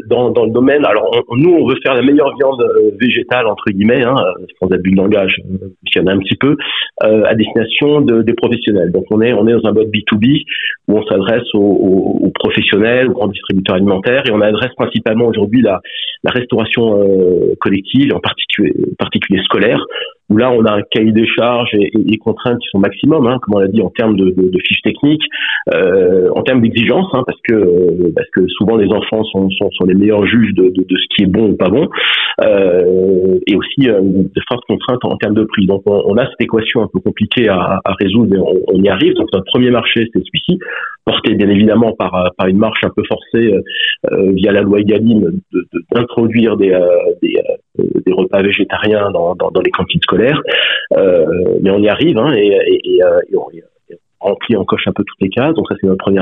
dans, 0.08 0.28
le 0.28 0.50
domaine. 0.50 0.84
Alors, 0.84 1.10
nous, 1.36 1.50
on 1.50 1.66
veut 1.66 1.76
faire 1.82 1.94
la 1.94 2.02
meilleure 2.02 2.34
viande 2.36 2.60
euh, 2.62 2.90
végétale, 3.00 3.46
entre 3.46 3.64
guillemets, 3.70 4.02
hein, 4.02 4.16
sans 4.60 4.68
abus 4.70 4.90
de 4.90 4.96
langage, 4.96 5.36
puisqu'il 5.82 6.02
y 6.02 6.04
en 6.04 6.06
a 6.08 6.12
un 6.12 6.18
petit 6.18 6.36
peu, 6.36 6.56
à 7.00 7.34
destination 7.34 8.00
de, 8.00 8.22
des 8.22 8.34
professionnels. 8.34 8.90
Donc, 8.92 9.04
on 9.10 9.20
est, 9.20 9.32
on 9.32 9.46
est 9.46 9.52
dans 9.52 9.68
un 9.68 9.72
mode 9.72 9.88
B2B 9.88 10.42
où 10.88 10.98
on 10.98 11.06
s'adresse 11.06 11.46
aux, 11.54 12.32
professionnels, 12.34 13.08
aux 13.08 13.14
grands 13.14 13.28
distributeurs 13.28 13.76
alimentaires 13.76 14.22
et 14.26 14.32
on 14.32 14.40
adresse 14.40 14.72
principalement 14.76 15.26
aujourd'hui 15.26 15.62
la, 15.62 15.80
restauration 16.24 17.00
euh, 17.00 17.54
collective, 17.60 18.12
en 18.12 18.20
particulier 18.20 19.42
scolaire, 19.44 19.84
où 20.28 20.36
là 20.36 20.50
on 20.50 20.64
a 20.64 20.72
un 20.72 20.82
cahier 20.90 21.12
des 21.12 21.26
charges 21.26 21.70
et, 21.74 21.90
des 21.94 22.18
contraintes 22.18 22.58
qui 22.58 22.68
sont 22.70 22.78
maximum, 22.78 23.26
hein, 23.26 23.38
comme 23.42 23.54
on 23.54 23.58
l'a 23.58 23.68
dit 23.68 23.82
en 23.82 23.90
termes 23.90 24.16
de, 24.16 24.30
de, 24.30 24.48
de 24.48 24.58
fiches 24.66 24.82
techniques, 24.82 25.24
euh, 25.74 26.28
en 26.34 26.42
termes 26.42 26.62
d'exigence, 26.62 27.06
hein, 27.12 27.22
parce 27.26 27.40
que 27.42 28.12
parce 28.14 28.28
que 28.30 28.46
souvent 28.48 28.76
les 28.76 28.88
enfants 28.92 29.24
sont, 29.24 29.50
sont, 29.50 29.70
sont 29.70 29.84
les 29.84 29.94
meilleurs 29.94 30.26
juges 30.26 30.54
de, 30.54 30.64
de, 30.64 30.82
de, 30.82 30.96
ce 30.96 31.06
qui 31.16 31.24
est 31.24 31.26
bon 31.26 31.50
ou 31.50 31.56
pas 31.56 31.68
bon, 31.68 31.88
euh, 32.44 33.38
et 33.46 33.56
aussi 33.56 33.88
euh, 33.88 34.00
de 34.02 34.40
fortes 34.48 34.64
contraintes 34.68 35.04
en 35.04 35.16
termes 35.16 35.34
de 35.34 35.44
prix. 35.44 35.66
Donc 35.66 35.82
on, 35.86 36.02
on, 36.06 36.16
a 36.16 36.26
cette 36.26 36.40
équation 36.40 36.82
un 36.82 36.88
peu 36.92 37.00
compliquée 37.00 37.48
à, 37.48 37.80
à 37.84 37.92
résoudre, 37.98 38.28
mais 38.30 38.38
on, 38.38 38.76
on, 38.76 38.82
y 38.82 38.88
arrive. 38.88 39.14
Donc 39.14 39.28
notre 39.32 39.46
premier 39.46 39.70
marché 39.70 40.08
c'est 40.12 40.22
celui-ci, 40.22 40.58
porté 41.04 41.34
bien 41.34 41.48
évidemment 41.48 41.92
par 41.92 42.30
par 42.36 42.46
une 42.46 42.58
marche 42.58 42.80
un 42.84 42.90
peu 42.94 43.02
forcée 43.08 43.52
euh, 43.52 43.62
euh 44.12 44.32
via 44.32 44.52
la 44.52 44.62
loi 44.62 44.80
Egalim 44.80 45.40
d'introduire 45.92 46.56
des, 46.56 46.72
euh, 46.72 46.86
des, 47.22 47.40
des 47.78 48.12
repas 48.12 48.42
végétariens 48.42 49.10
dans, 49.10 49.34
dans, 49.34 49.50
dans 49.50 49.60
les 49.60 49.70
cantines 49.70 50.00
scolaires 50.02 50.42
euh, 50.96 51.24
mais 51.62 51.70
on 51.70 51.78
y 51.78 51.88
arrive 51.88 52.18
hein, 52.18 52.32
et, 52.34 52.46
et, 52.46 52.96
et, 52.96 53.04
euh, 53.04 53.20
on, 53.34 53.48
remplit, 54.20 54.56
on 54.56 54.64
coche 54.64 54.86
un 54.86 54.92
peu 54.92 55.04
toutes 55.04 55.20
les 55.20 55.28
cases. 55.28 55.54
Donc 55.54 55.66
ça 55.68 55.76
c'est 55.80 55.86
notre 55.86 55.98
premier, 55.98 56.20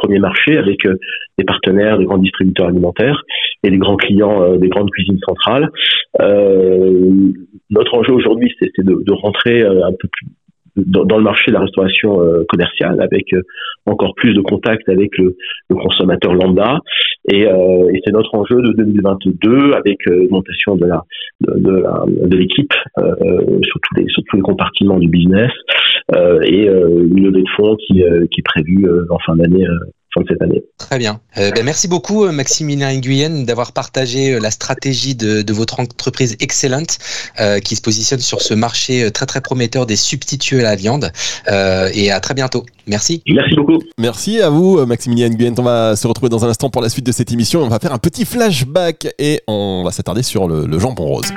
premier 0.00 0.18
marché 0.18 0.56
avec 0.56 0.86
euh, 0.86 0.96
des 1.38 1.44
partenaires, 1.44 1.98
des 1.98 2.04
grands 2.04 2.18
distributeurs 2.18 2.68
alimentaires 2.68 3.22
et 3.62 3.70
des 3.70 3.78
grands 3.78 3.96
clients 3.96 4.56
des 4.56 4.68
grandes 4.68 4.90
cuisines 4.90 5.18
centrales. 5.26 5.68
notre 7.70 7.94
enjeu 7.94 8.12
aujourd'hui 8.12 8.52
c'est 8.58 8.70
de, 8.78 9.02
de, 9.08 9.12
rentrer 9.12 9.62
un 9.62 9.92
peu 9.92 10.08
plus 10.08 10.26
dans, 10.86 11.16
le 11.18 11.24
marché 11.24 11.50
de 11.50 11.54
la 11.54 11.60
restauration 11.60 12.20
commerciale 12.48 13.00
avec 13.00 13.34
encore 13.86 14.14
plus 14.14 14.34
de 14.34 14.40
contact 14.40 14.88
avec 14.88 15.16
le, 15.18 15.36
le 15.68 15.76
consommateur 15.76 16.34
lambda. 16.34 16.78
Et, 17.30 17.46
euh, 17.46 17.90
et 17.92 18.00
c'est 18.04 18.12
notre 18.12 18.34
enjeu 18.34 18.56
de 18.62 18.72
2022 18.72 19.72
avec 19.72 19.98
euh, 20.06 20.16
l'augmentation 20.16 20.76
de 20.76 20.86
la 20.86 21.02
de, 21.40 21.58
de, 21.58 22.28
de 22.28 22.36
l'équipe 22.36 22.72
euh, 22.98 23.12
sur 23.62 23.80
tous 23.80 23.94
les 23.96 24.06
sur 24.08 24.22
tous 24.28 24.36
les 24.36 24.42
compartiments 24.42 24.98
du 24.98 25.08
business 25.08 25.50
euh, 26.16 26.40
et 26.42 26.66
une 26.66 27.24
levée 27.24 27.42
de 27.42 27.50
fonds 27.56 27.76
qui, 27.76 28.02
qui 28.30 28.40
est 28.40 28.44
prévue 28.44 28.86
en 29.10 29.18
fin 29.18 29.36
d'année 29.36 29.66
fin 30.14 30.22
de 30.22 30.26
cette 30.28 30.42
année. 30.42 30.62
Très 30.78 30.98
bien. 30.98 31.20
Euh, 31.38 31.50
ben 31.52 31.64
merci 31.64 31.88
beaucoup 31.88 32.26
Maximilien 32.30 32.92
Nguyen 32.94 33.44
d'avoir 33.44 33.72
partagé 33.72 34.38
la 34.40 34.50
stratégie 34.50 35.14
de, 35.14 35.42
de, 35.42 35.52
votre 35.52 35.80
entreprise 35.80 36.36
excellente 36.40 36.98
euh, 37.38 37.60
qui 37.60 37.76
se 37.76 37.82
positionne 37.82 38.20
sur 38.20 38.42
ce 38.42 38.54
marché 38.54 39.10
très 39.12 39.26
très 39.26 39.40
prometteur 39.40 39.86
des 39.86 39.96
substituts 39.96 40.60
à 40.60 40.62
la 40.62 40.76
viande. 40.76 41.12
Euh, 41.48 41.90
et 41.94 42.10
à 42.10 42.20
très 42.20 42.34
bientôt. 42.34 42.64
Merci. 42.86 43.22
Merci 43.28 43.54
beaucoup. 43.54 43.78
Merci 43.98 44.40
à 44.40 44.50
vous 44.50 44.84
Maximilien 44.84 45.28
Nguyen. 45.28 45.54
On 45.58 45.62
va 45.62 45.96
se 45.96 46.06
retrouver 46.06 46.28
dans 46.28 46.44
un 46.44 46.48
instant 46.48 46.70
pour 46.70 46.82
la 46.82 46.88
suite 46.88 47.06
de 47.06 47.12
cette 47.12 47.30
émission. 47.32 47.62
On 47.62 47.68
va 47.68 47.78
faire 47.78 47.92
un 47.92 47.98
petit 47.98 48.24
flashback 48.24 49.08
et 49.18 49.40
on 49.46 49.82
va 49.84 49.90
s'attarder 49.92 50.22
sur 50.22 50.48
le, 50.48 50.66
le 50.66 50.78
jambon 50.78 51.06
rose. 51.06 51.32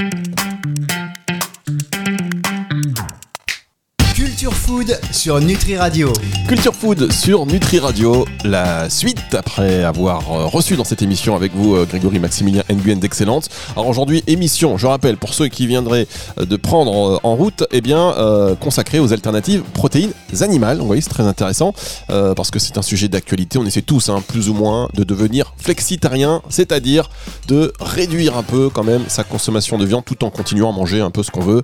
Food 4.73 4.99
sur 5.11 5.39
Nutri 5.39 5.77
Radio. 5.77 6.11
Culture 6.47 6.73
Food 6.73 7.11
sur 7.11 7.45
Nutri 7.45 7.77
Radio, 7.77 8.25
la 8.43 8.89
suite 8.89 9.35
après 9.35 9.83
avoir 9.83 10.31
euh, 10.31 10.45
reçu 10.47 10.75
dans 10.75 10.83
cette 10.83 11.03
émission 11.03 11.35
avec 11.35 11.53
vous 11.53 11.75
euh, 11.75 11.85
Grégory 11.85 12.17
Maximilien 12.17 12.63
Nguyen 12.71 12.95
d'Excellence. 12.95 13.49
Alors 13.73 13.87
aujourd'hui, 13.87 14.23
émission, 14.25 14.77
je 14.77 14.87
rappelle, 14.87 15.17
pour 15.17 15.35
ceux 15.35 15.47
qui 15.47 15.67
viendraient 15.67 16.07
euh, 16.39 16.45
de 16.45 16.55
prendre 16.55 17.19
en 17.21 17.35
route, 17.35 17.65
eh 17.71 17.81
bien, 17.81 18.15
consacrée 18.59 18.99
aux 18.99 19.13
alternatives 19.13 19.61
protéines 19.61 20.11
animales. 20.41 20.79
Vous 20.79 20.87
voyez, 20.87 21.01
c'est 21.01 21.09
très 21.09 21.27
intéressant 21.27 21.73
parce 22.07 22.49
que 22.49 22.59
c'est 22.59 22.77
un 22.77 22.81
sujet 22.81 23.07
d'actualité. 23.07 23.59
On 23.59 23.65
essaie 23.65 23.81
tous, 23.81 24.09
hein, 24.09 24.23
plus 24.27 24.49
ou 24.49 24.53
moins, 24.53 24.89
de 24.93 25.03
devenir 25.03 25.53
flexitarien, 25.57 26.41
c'est-à-dire 26.49 27.09
de 27.47 27.73
réduire 27.79 28.37
un 28.37 28.43
peu 28.43 28.69
quand 28.69 28.83
même 28.83 29.03
sa 29.07 29.23
consommation 29.23 29.77
de 29.77 29.85
viande 29.85 30.05
tout 30.05 30.23
en 30.23 30.29
continuant 30.29 30.69
à 30.69 30.75
manger 30.75 31.01
un 31.01 31.11
peu 31.11 31.23
ce 31.23 31.31
qu'on 31.31 31.41
veut, 31.41 31.61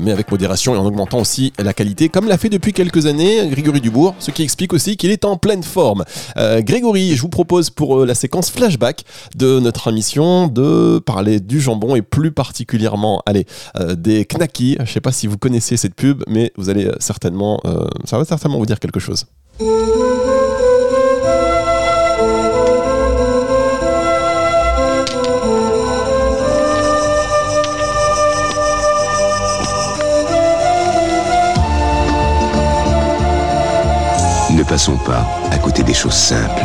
mais 0.00 0.12
avec 0.12 0.30
modération 0.30 0.74
et 0.74 0.78
en 0.78 0.84
augmentant 0.84 1.20
aussi 1.20 1.52
la 1.58 1.72
qualité, 1.72 2.08
comme 2.08 2.28
l'a 2.28 2.33
fait 2.38 2.48
depuis 2.48 2.72
quelques 2.72 3.06
années 3.06 3.48
Grégory 3.48 3.80
Dubourg, 3.80 4.14
ce 4.18 4.30
qui 4.30 4.42
explique 4.42 4.72
aussi 4.72 4.96
qu'il 4.96 5.10
est 5.10 5.24
en 5.24 5.36
pleine 5.36 5.62
forme. 5.62 6.04
Euh, 6.36 6.62
Grégory, 6.62 7.14
je 7.16 7.22
vous 7.22 7.28
propose 7.28 7.70
pour 7.70 8.00
euh, 8.00 8.06
la 8.06 8.14
séquence 8.14 8.50
flashback 8.50 9.04
de 9.36 9.60
notre 9.60 9.88
émission 9.88 10.48
de 10.48 10.98
parler 10.98 11.40
du 11.40 11.60
jambon 11.60 11.96
et 11.96 12.02
plus 12.02 12.32
particulièrement, 12.32 13.22
allez, 13.26 13.46
euh, 13.78 13.94
des 13.94 14.24
knackis. 14.24 14.76
Je 14.84 14.92
sais 14.92 15.00
pas 15.00 15.12
si 15.12 15.26
vous 15.26 15.38
connaissez 15.38 15.76
cette 15.76 15.94
pub, 15.94 16.22
mais 16.28 16.52
vous 16.56 16.70
allez 16.70 16.90
certainement, 16.98 17.60
ça 18.04 18.18
va 18.18 18.24
certainement 18.24 18.58
vous 18.58 18.66
dire 18.66 18.80
quelque 18.80 19.00
chose. 19.00 19.26
Passons 34.74 34.96
pas 34.96 35.24
à 35.52 35.58
côté 35.58 35.84
des 35.84 35.94
choses 35.94 36.14
simples. 36.14 36.64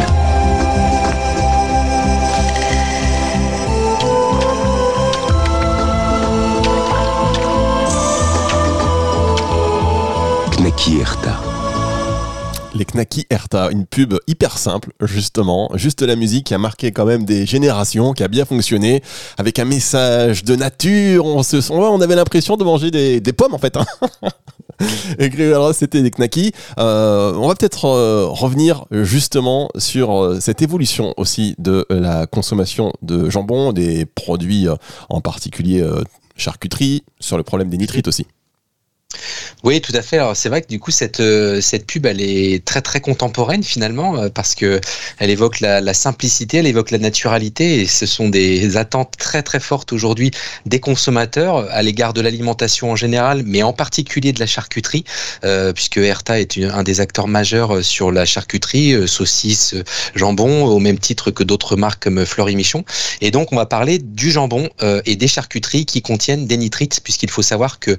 Knaki. 10.57 11.03
Les 12.73 12.83
Knaki 12.83 13.27
Erta, 13.29 13.69
une 13.69 13.85
pub 13.85 14.15
hyper 14.25 14.57
simple, 14.57 14.89
justement. 15.03 15.69
Juste 15.75 16.01
la 16.01 16.15
musique 16.15 16.47
qui 16.47 16.55
a 16.55 16.57
marqué 16.57 16.91
quand 16.91 17.05
même 17.05 17.25
des 17.25 17.45
générations, 17.45 18.13
qui 18.13 18.23
a 18.23 18.27
bien 18.27 18.45
fonctionné, 18.45 19.03
avec 19.37 19.59
un 19.59 19.65
message 19.65 20.43
de 20.43 20.55
nature. 20.55 21.27
On, 21.27 21.43
se, 21.43 21.71
on 21.71 22.01
avait 22.01 22.15
l'impression 22.15 22.57
de 22.57 22.63
manger 22.63 22.89
des, 22.89 23.21
des 23.21 23.33
pommes, 23.33 23.53
en 23.53 23.59
fait. 23.59 23.77
Hein. 23.77 23.85
c'était 25.73 26.01
des 26.01 26.11
knackis. 26.11 26.51
Euh, 26.77 27.33
on 27.35 27.47
va 27.47 27.55
peut-être 27.55 27.85
euh, 27.85 28.27
revenir 28.27 28.85
justement 28.91 29.69
sur 29.77 30.23
euh, 30.23 30.39
cette 30.39 30.61
évolution 30.61 31.13
aussi 31.17 31.55
de 31.57 31.85
la 31.89 32.27
consommation 32.27 32.93
de 33.01 33.29
jambon, 33.29 33.73
des 33.73 34.05
produits 34.05 34.67
en 35.09 35.21
particulier 35.21 35.85
charcuterie, 36.35 37.03
sur 37.19 37.37
le 37.37 37.43
problème 37.43 37.69
des 37.69 37.77
nitrites 37.77 38.07
aussi. 38.07 38.25
Oui, 39.63 39.81
tout 39.81 39.91
à 39.93 40.01
fait. 40.01 40.19
C'est 40.35 40.47
vrai 40.47 40.61
que 40.61 40.67
du 40.67 40.79
coup 40.79 40.91
cette 40.91 41.19
euh, 41.19 41.59
cette 41.59 41.85
pub 41.85 42.05
elle 42.05 42.21
est 42.21 42.63
très 42.63 42.81
très 42.81 43.01
contemporaine 43.01 43.63
finalement 43.63 44.15
euh, 44.15 44.29
parce 44.29 44.55
que 44.55 44.79
elle 45.17 45.29
évoque 45.29 45.59
la, 45.59 45.93
simplicité, 45.93 46.57
elle 46.57 46.67
évoque 46.67 46.91
la 46.91 46.97
naturalité 46.97 47.81
et 47.81 47.85
ce 47.85 48.05
sont 48.05 48.29
des 48.29 48.77
attentes 48.77 49.15
très 49.17 49.43
très 49.43 49.59
fortes 49.59 49.91
aujourd'hui 49.91 50.31
des 50.65 50.79
consommateurs 50.79 51.67
à 51.71 51.81
l'égard 51.81 52.13
de 52.13 52.21
l'alimentation 52.21 52.91
en 52.91 52.95
général, 52.95 53.43
mais 53.45 53.61
en 53.63 53.73
particulier 53.73 54.31
de 54.31 54.39
la 54.39 54.45
charcuterie 54.45 55.03
euh, 55.43 55.73
puisque 55.73 55.97
Erta 55.97 56.39
est 56.39 56.57
un 56.57 56.83
des 56.83 57.01
acteurs 57.01 57.27
majeurs 57.27 57.83
sur 57.83 58.11
la 58.11 58.25
charcuterie, 58.25 59.07
saucisses, 59.07 59.75
jambon 60.15 60.65
au 60.65 60.79
même 60.79 60.99
titre 60.99 61.31
que 61.31 61.43
d'autres 61.43 61.75
marques 61.75 62.03
comme 62.03 62.25
Fleury 62.25 62.55
Michon. 62.55 62.85
Et 63.19 63.31
donc 63.31 63.51
on 63.51 63.57
va 63.57 63.65
parler 63.65 63.99
du 63.99 64.31
jambon 64.31 64.69
et 65.05 65.15
des 65.15 65.27
charcuteries 65.27 65.85
qui 65.85 66.01
contiennent 66.01 66.47
des 66.47 66.57
nitrites 66.57 67.01
puisqu'il 67.03 67.29
faut 67.29 67.41
savoir 67.41 67.79
que 67.79 67.97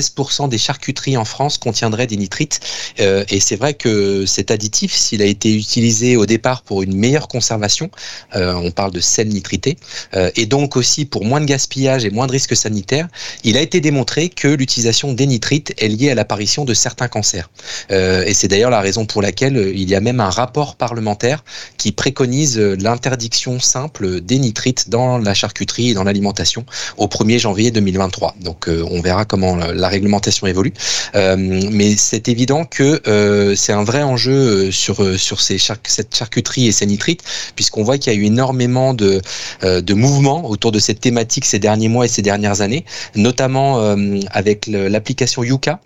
76% 0.00 0.48
des 0.48 0.58
charcuteries 0.58 1.16
en 1.16 1.24
France 1.24 1.58
contiendraient 1.58 2.06
des 2.06 2.16
nitrites. 2.16 2.60
Euh, 3.00 3.24
et 3.28 3.40
c'est 3.40 3.56
vrai 3.56 3.74
que 3.74 4.26
cet 4.26 4.50
additif, 4.50 4.92
s'il 4.92 5.22
a 5.22 5.24
été 5.24 5.54
utilisé 5.54 6.16
au 6.16 6.26
départ 6.26 6.62
pour 6.62 6.82
une 6.82 6.96
meilleure 6.96 7.28
conservation, 7.28 7.90
euh, 8.34 8.54
on 8.54 8.70
parle 8.70 8.90
de 8.92 9.00
sel 9.00 9.28
nitrité, 9.28 9.76
euh, 10.14 10.30
et 10.36 10.46
donc 10.46 10.76
aussi 10.76 11.04
pour 11.04 11.24
moins 11.24 11.40
de 11.40 11.46
gaspillage 11.46 12.04
et 12.04 12.10
moins 12.10 12.26
de 12.26 12.32
risques 12.32 12.56
sanitaires, 12.56 13.08
il 13.42 13.56
a 13.56 13.60
été 13.60 13.80
démontré 13.80 14.28
que 14.28 14.48
l'utilisation 14.48 15.12
des 15.12 15.26
nitrites 15.26 15.74
est 15.78 15.88
liée 15.88 16.10
à 16.10 16.14
l'apparition 16.14 16.64
de 16.64 16.74
certains 16.74 17.08
cancers. 17.08 17.50
et 17.90 18.34
c'est 18.34 18.48
d'ailleurs 18.48 18.70
la 18.70 18.80
raison 18.80 19.06
pour 19.06 19.22
laquelle 19.22 19.72
il 19.74 19.88
y 19.88 19.94
a 19.94 20.00
même 20.00 20.20
un 20.20 20.30
rapport 20.30 20.76
parlementaire 20.76 21.44
qui 21.76 21.92
préconise 21.92 22.58
l'interdiction 22.58 23.60
simple 23.60 24.20
des 24.20 24.38
nitrites 24.38 24.88
dans 24.88 25.18
la 25.18 25.34
charcuterie 25.34 25.90
et 25.90 25.94
dans 25.94 26.04
l'alimentation 26.04 26.64
au 26.96 27.06
1er 27.06 27.38
janvier 27.38 27.70
2023. 27.70 28.36
Donc 28.40 28.68
on 28.68 29.00
verra 29.00 29.24
comment 29.24 29.56
la 29.56 29.83
réglementation 29.88 30.46
évolue. 30.46 30.72
Euh, 31.14 31.36
mais 31.38 31.96
c'est 31.96 32.28
évident 32.28 32.64
que 32.64 33.00
euh, 33.06 33.54
c'est 33.56 33.72
un 33.72 33.84
vrai 33.84 34.02
enjeu 34.02 34.32
euh, 34.32 34.70
sur, 34.70 35.18
sur 35.18 35.40
ces 35.40 35.58
cette 35.84 36.14
charcuterie 36.14 36.66
et 36.66 36.72
ces 36.72 36.86
nitrites, 36.86 37.22
puisqu'on 37.56 37.82
voit 37.82 37.98
qu'il 37.98 38.12
y 38.12 38.16
a 38.16 38.18
eu 38.18 38.24
énormément 38.24 38.94
de, 38.94 39.20
de 39.62 39.94
mouvements 39.94 40.48
autour 40.48 40.72
de 40.72 40.78
cette 40.78 41.00
thématique 41.00 41.44
ces 41.44 41.58
derniers 41.58 41.88
mois 41.88 42.04
et 42.04 42.08
ces 42.08 42.22
dernières 42.22 42.60
années, 42.60 42.84
notamment 43.14 43.94
avec 44.30 44.66
l'application 44.66 45.42
Yuka, 45.42 45.80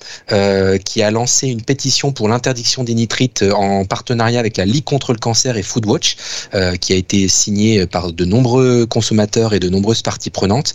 qui 0.84 1.02
a 1.02 1.10
lancé 1.10 1.48
une 1.48 1.62
pétition 1.62 2.12
pour 2.12 2.28
l'interdiction 2.28 2.84
des 2.84 2.94
nitrites 2.94 3.44
en 3.54 3.84
partenariat 3.84 4.40
avec 4.40 4.56
la 4.56 4.64
Ligue 4.64 4.84
contre 4.84 5.12
le 5.12 5.18
cancer 5.18 5.56
et 5.56 5.62
Foodwatch, 5.62 6.16
qui 6.80 6.92
a 6.92 6.96
été 6.96 7.28
signée 7.28 7.86
par 7.86 8.12
de 8.12 8.24
nombreux 8.24 8.86
consommateurs 8.86 9.54
et 9.54 9.60
de 9.60 9.68
nombreuses 9.68 10.02
parties 10.02 10.30
prenantes. 10.30 10.74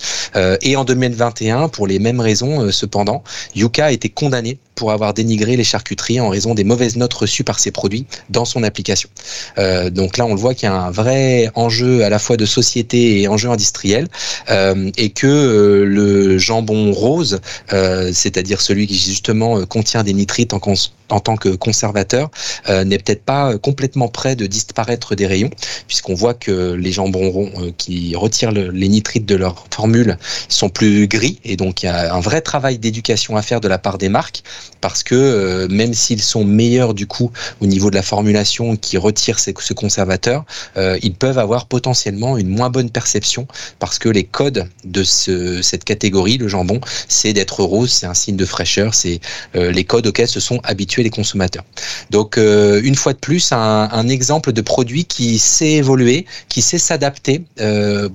et 0.61 0.75
en 0.75 0.85
2021, 0.85 1.69
pour 1.69 1.87
les 1.87 1.99
mêmes 1.99 2.19
raisons, 2.19 2.71
cependant, 2.71 3.12
Yuka 3.55 3.85
a 3.85 3.91
été 3.91 4.09
condamné 4.09 4.57
pour 4.75 4.91
avoir 4.91 5.13
dénigré 5.13 5.55
les 5.55 5.63
charcuteries 5.63 6.19
en 6.19 6.29
raison 6.29 6.53
des 6.53 6.63
mauvaises 6.63 6.97
notes 6.97 7.13
reçues 7.13 7.43
par 7.43 7.59
ses 7.59 7.71
produits 7.71 8.05
dans 8.29 8.45
son 8.45 8.63
application. 8.63 9.09
Euh, 9.57 9.89
donc 9.89 10.17
là, 10.17 10.25
on 10.25 10.33
le 10.33 10.39
voit 10.39 10.53
qu'il 10.53 10.67
y 10.67 10.71
a 10.71 10.75
un 10.75 10.91
vrai 10.91 11.49
enjeu 11.55 12.03
à 12.03 12.09
la 12.09 12.19
fois 12.19 12.37
de 12.37 12.45
société 12.45 13.21
et 13.21 13.27
enjeu 13.27 13.49
industriel, 13.49 14.07
euh, 14.49 14.89
et 14.97 15.09
que 15.09 15.27
euh, 15.27 15.85
le 15.85 16.37
jambon 16.37 16.91
rose, 16.91 17.39
c'est-à-dire 17.69 18.61
celui 18.61 18.87
qui 18.87 18.95
justement 18.95 19.65
contient 19.65 20.03
des 20.03 20.13
nitrites 20.13 20.53
en, 20.53 21.19
tant 21.19 21.37
que 21.37 21.49
conservateur, 21.49 22.29
n'est 22.67 22.97
peut-être 22.97 23.23
pas 23.23 23.57
complètement 23.57 24.07
prêt 24.07 24.35
de 24.35 24.45
disparaître 24.45 25.15
des 25.15 25.27
rayons, 25.27 25.49
puisqu'on 25.87 26.13
voit 26.13 26.33
que 26.33 26.73
les 26.73 26.91
jambons 26.91 27.51
qui 27.77 28.15
retirent 28.15 28.51
les 28.51 28.87
nitrites 28.87 29.25
de 29.25 29.35
leur 29.35 29.65
formule 29.71 30.17
sont 30.49 30.69
plus 30.69 31.07
gris, 31.07 31.39
et 31.43 31.55
donc 31.55 31.83
il 31.83 31.87
y 31.87 31.89
a 31.89 32.13
un 32.13 32.19
vrai 32.19 32.41
travail 32.41 32.77
d'éducation 32.77 33.35
à 33.35 33.41
faire 33.41 33.61
de 33.61 33.67
la 33.67 33.77
part 33.77 33.97
des 33.97 34.09
marques 34.09 34.43
parce 34.83 35.01
que 35.01 35.15
euh, 35.15 35.67
même 35.69 35.93
s'ils 35.93 36.21
sont 36.21 36.43
meilleurs 36.43 36.93
du 36.93 37.07
coup 37.07 37.31
au 37.61 37.65
niveau 37.65 37.89
de 37.89 37.95
la 37.95 38.01
formulation 38.01 38.75
qui 38.75 38.97
retire 38.97 39.39
ce 39.39 39.73
conservateur, 39.73 40.43
euh, 40.75 40.99
ils 41.01 41.13
peuvent 41.13 41.39
avoir 41.39 41.67
potentiellement 41.67 42.37
une 42.37 42.49
moins 42.49 42.69
bonne 42.69 42.89
perception 42.89 43.47
parce 43.79 43.97
que 43.97 44.09
les 44.09 44.25
codes 44.25 44.67
de 44.83 45.03
cette 45.03 45.85
catégorie, 45.85 46.37
le 46.37 46.49
jambon, 46.49 46.81
c'est 47.07 47.31
d'être 47.31 47.63
rose, 47.63 47.91
c'est 47.91 48.07
un 48.07 48.13
signe 48.13 48.35
de 48.35 48.45
fraîcheur, 48.45 48.93
c'est 48.93 49.21
euh, 49.55 49.71
les 49.71 49.85
codes 49.85 50.05
auxquels 50.05 50.27
se 50.27 50.41
sont 50.41 50.59
habitués 50.65 51.03
les 51.03 51.09
consommateurs. 51.09 51.63
Donc 52.09 52.37
une 52.37 52.95
fois 52.95 53.13
de 53.13 53.19
plus, 53.19 53.51
un, 53.51 54.07
exemple 54.09 54.51
de 54.51 54.61
produit 54.61 55.05
qui 55.05 55.39
sait 55.39 55.73
évoluer, 55.73 56.25
qui 56.49 56.61
sait 56.61 56.77
s'adapter 56.77 57.43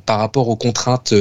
par 0.05 0.19
rapport 0.19 0.49
aux 0.49 0.57
contraintes 0.57 1.15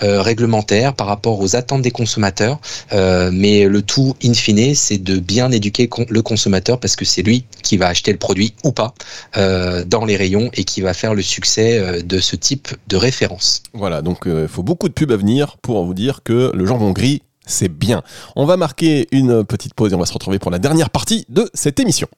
réglementaires, 0.00 0.94
par 0.94 1.08
rapport 1.08 1.40
aux 1.40 1.56
attentes 1.56 1.82
des 1.82 1.90
consommateurs, 1.90 2.60
mais 2.92 3.64
le 3.64 3.82
tout 3.82 4.14
in 4.24 4.34
fine 4.34 4.71
c'est 4.74 4.98
de 4.98 5.18
bien 5.18 5.50
éduquer 5.50 5.88
le 6.08 6.22
consommateur 6.22 6.80
parce 6.80 6.96
que 6.96 7.04
c'est 7.04 7.22
lui 7.22 7.44
qui 7.62 7.76
va 7.76 7.88
acheter 7.88 8.12
le 8.12 8.18
produit 8.18 8.54
ou 8.64 8.72
pas 8.72 8.94
euh, 9.36 9.84
dans 9.84 10.04
les 10.04 10.16
rayons 10.16 10.50
et 10.54 10.64
qui 10.64 10.80
va 10.80 10.94
faire 10.94 11.14
le 11.14 11.22
succès 11.22 11.78
euh, 11.78 12.02
de 12.02 12.18
ce 12.18 12.36
type 12.36 12.68
de 12.88 12.96
référence. 12.96 13.62
Voilà, 13.72 14.02
donc 14.02 14.26
euh, 14.26 14.42
il 14.42 14.48
faut 14.48 14.62
beaucoup 14.62 14.88
de 14.88 14.94
pubs 14.94 15.12
à 15.12 15.16
venir 15.16 15.56
pour 15.58 15.84
vous 15.84 15.94
dire 15.94 16.22
que 16.22 16.52
le 16.54 16.66
jambon 16.66 16.92
gris, 16.92 17.22
c'est 17.46 17.68
bien. 17.68 18.02
On 18.36 18.46
va 18.46 18.56
marquer 18.56 19.08
une 19.10 19.44
petite 19.44 19.74
pause 19.74 19.92
et 19.92 19.94
on 19.94 19.98
va 19.98 20.06
se 20.06 20.12
retrouver 20.12 20.38
pour 20.38 20.50
la 20.50 20.58
dernière 20.58 20.90
partie 20.90 21.26
de 21.28 21.50
cette 21.54 21.80
émission. 21.80 22.08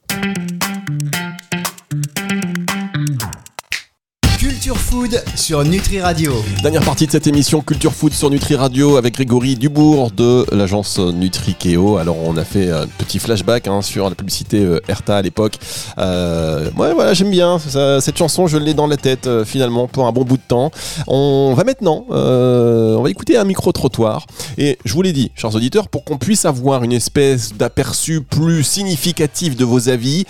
Food 4.72 5.22
sur 5.36 5.62
Nutri 5.62 6.00
Radio. 6.00 6.32
Dernière 6.62 6.82
partie 6.82 7.06
de 7.06 7.12
cette 7.12 7.26
émission 7.26 7.60
Culture 7.60 7.92
Food 7.92 8.14
sur 8.14 8.30
Nutri 8.30 8.56
Radio 8.56 8.96
avec 8.96 9.12
Grégory 9.12 9.56
Dubourg 9.56 10.10
de 10.10 10.46
l'agence 10.52 10.98
Nutri-Keo. 10.98 11.98
Alors 11.98 12.16
on 12.24 12.34
a 12.38 12.44
fait 12.44 12.70
un 12.70 12.86
petit 12.86 13.18
flashback 13.18 13.68
hein, 13.68 13.82
sur 13.82 14.08
la 14.08 14.14
publicité 14.14 14.64
euh, 14.64 14.80
Erta 14.88 15.18
à 15.18 15.22
l'époque. 15.22 15.58
Euh, 15.98 16.70
ouais 16.78 16.94
voilà 16.94 17.12
j'aime 17.12 17.30
bien 17.30 17.58
cette 17.58 18.16
chanson, 18.16 18.46
je 18.46 18.56
l'ai 18.56 18.72
dans 18.72 18.86
la 18.86 18.96
tête 18.96 19.26
euh, 19.26 19.44
finalement 19.44 19.86
pour 19.86 20.06
un 20.06 20.12
bon 20.12 20.24
bout 20.24 20.38
de 20.38 20.42
temps. 20.48 20.70
On 21.08 21.52
va 21.54 21.64
maintenant, 21.64 22.06
euh, 22.10 22.96
on 22.96 23.02
va 23.02 23.10
écouter 23.10 23.36
un 23.36 23.44
micro-trottoir. 23.44 24.24
Et 24.56 24.78
je 24.86 24.94
vous 24.94 25.02
l'ai 25.02 25.12
dit, 25.12 25.30
chers 25.34 25.54
auditeurs, 25.54 25.88
pour 25.88 26.04
qu'on 26.04 26.16
puisse 26.16 26.46
avoir 26.46 26.84
une 26.84 26.92
espèce 26.92 27.52
d'aperçu 27.52 28.22
plus 28.22 28.62
significatif 28.62 29.56
de 29.56 29.64
vos 29.64 29.90
avis, 29.90 30.24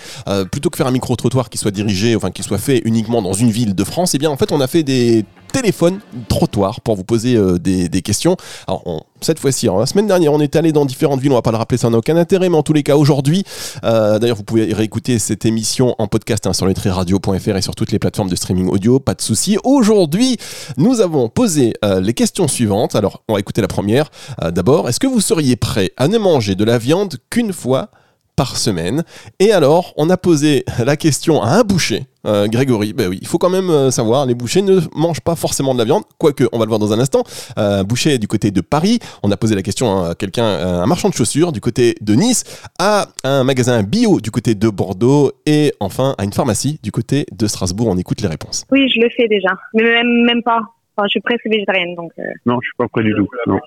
plutôt 0.51 0.69
que 0.69 0.77
faire 0.77 0.87
un 0.87 0.91
micro-trottoir 0.91 1.49
qui 1.49 1.57
soit 1.57 1.71
dirigé, 1.71 2.15
enfin 2.17 2.31
qui 2.31 2.43
soit 2.43 2.57
fait 2.57 2.81
uniquement 2.83 3.21
dans 3.21 3.33
une 3.33 3.51
ville 3.51 3.75
de 3.75 3.83
France, 3.83 4.13
eh 4.15 4.17
bien 4.17 4.24
en 4.27 4.37
fait 4.37 4.51
on 4.51 4.61
a 4.61 4.67
fait 4.67 4.83
des 4.83 5.25
téléphones 5.55 6.01
trottoirs 6.27 6.81
pour 6.81 6.97
vous 6.97 7.05
poser 7.05 7.37
euh, 7.37 7.57
des, 7.57 8.01
questions. 8.01 8.35
Alors 8.67 9.05
cette 9.21 9.39
fois-ci, 9.39 9.67
la 9.67 9.85
semaine 9.85 10.05
dernière 10.05 10.33
on 10.33 10.41
est 10.41 10.57
allé 10.57 10.73
dans 10.73 10.85
différentes 10.85 11.21
villes, 11.21 11.31
on 11.31 11.35
va 11.35 11.41
pas 11.41 11.51
le 11.51 11.57
rappeler, 11.57 11.77
ça 11.77 11.89
n'a 11.89 11.97
aucun 11.97 12.17
intérêt, 12.17 12.49
mais 12.49 12.57
en 12.57 12.63
tous 12.63 12.73
les 12.73 12.83
cas 12.83 12.97
aujourd'hui, 12.97 13.45
euh, 13.85 14.19
d'ailleurs 14.19 14.35
vous 14.35 14.43
pouvez 14.43 14.73
réécouter 14.73 15.17
cette 15.17 15.45
émission 15.45 15.95
en 15.97 16.07
podcast 16.07 16.45
hein, 16.45 16.51
sur 16.51 16.65
letriradio.fr 16.65 17.55
et 17.55 17.61
sur 17.61 17.73
toutes 17.73 17.93
les 17.93 17.99
plateformes 17.99 18.29
de 18.29 18.35
streaming 18.35 18.67
audio, 18.67 18.99
pas 18.99 19.13
de 19.13 19.21
souci. 19.21 19.57
Aujourd'hui, 19.63 20.35
nous 20.75 20.99
avons 20.99 21.29
posé 21.29 21.73
euh, 21.85 22.01
les 22.01 22.13
questions 22.13 22.49
suivantes. 22.49 22.95
Alors 22.95 23.23
on 23.29 23.35
va 23.35 23.39
écouter 23.39 23.61
la 23.61 23.69
première. 23.69 24.09
D'abord, 24.51 24.89
est-ce 24.89 24.99
que 24.99 25.07
vous 25.07 25.21
seriez 25.21 25.55
prêt 25.55 25.91
à 25.95 26.09
ne 26.09 26.17
manger 26.17 26.55
de 26.55 26.65
la 26.65 26.77
viande 26.77 27.15
qu'une 27.29 27.53
fois 27.53 27.91
par 28.35 28.57
semaine 28.57 29.03
Et 29.39 29.51
alors, 29.51 29.93
on 29.97 30.09
a 30.09 30.17
posé 30.17 30.63
la 30.85 30.97
question 30.97 31.41
à 31.41 31.49
un 31.49 31.61
boucher. 31.63 32.05
Euh, 32.25 32.47
Grégory, 32.47 32.93
ben 32.93 33.07
oui, 33.07 33.19
il 33.21 33.27
faut 33.27 33.37
quand 33.37 33.51
même 33.51 33.69
euh, 33.69 33.91
savoir, 33.91 34.25
les 34.25 34.33
bouchers 34.33 34.63
ne 34.63 34.79
mangent 34.95 35.21
pas 35.21 35.35
forcément 35.35 35.73
de 35.73 35.79
la 35.79 35.85
viande, 35.85 36.03
quoique, 36.17 36.43
on 36.51 36.57
va 36.57 36.65
le 36.65 36.69
voir 36.69 36.79
dans 36.79 36.91
un 36.91 36.99
instant. 36.99 37.23
Euh, 37.59 37.83
boucher 37.83 38.17
du 38.17 38.27
côté 38.27 38.49
de 38.49 38.61
Paris, 38.61 38.99
on 39.21 39.29
a 39.29 39.37
posé 39.37 39.53
la 39.53 39.61
question 39.61 40.03
à 40.03 40.15
quelqu'un, 40.15 40.45
euh, 40.45 40.81
un 40.81 40.85
marchand 40.87 41.09
de 41.09 41.13
chaussures 41.13 41.51
du 41.51 41.61
côté 41.61 41.95
de 42.01 42.15
Nice, 42.15 42.43
à 42.79 43.09
un 43.23 43.43
magasin 43.43 43.83
bio 43.83 44.19
du 44.19 44.31
côté 44.31 44.55
de 44.55 44.69
Bordeaux, 44.69 45.33
et 45.45 45.73
enfin 45.79 46.15
à 46.17 46.23
une 46.23 46.33
pharmacie 46.33 46.79
du 46.81 46.91
côté 46.91 47.27
de 47.31 47.45
Strasbourg. 47.45 47.87
On 47.87 47.97
écoute 47.97 48.21
les 48.21 48.27
réponses. 48.27 48.65
Oui, 48.71 48.89
je 48.89 48.99
le 49.01 49.09
fais 49.15 49.27
déjà, 49.27 49.49
mais 49.75 49.83
même 50.03 50.41
pas. 50.43 50.61
Enfin, 50.97 51.05
je 51.07 51.11
suis 51.11 51.19
presque 51.21 51.45
végétarienne, 51.45 51.93
donc. 51.95 52.11
euh, 52.19 52.23
Non, 52.45 52.59
je 52.61 52.67
suis 52.67 52.75
pas 52.77 52.87
prêt 52.87 53.03
du 53.03 53.13
tout. 53.13 53.27
non. 53.47 53.59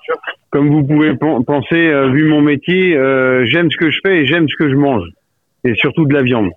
Comme 0.49 0.69
vous 0.69 0.83
pouvez 0.83 1.15
pen- 1.15 1.43
penser, 1.45 1.75
euh, 1.89 2.09
vu 2.09 2.27
mon 2.27 2.41
métier, 2.41 2.95
euh, 2.97 3.45
j'aime 3.45 3.69
ce 3.69 3.77
que 3.77 3.91
je 3.91 3.99
fais 4.03 4.19
et 4.21 4.25
j'aime 4.25 4.47
ce 4.49 4.55
que 4.55 4.69
je 4.69 4.75
mange. 4.75 5.03
Et 5.63 5.75
surtout 5.75 6.05
de 6.05 6.13
la 6.13 6.23
viande. 6.23 6.49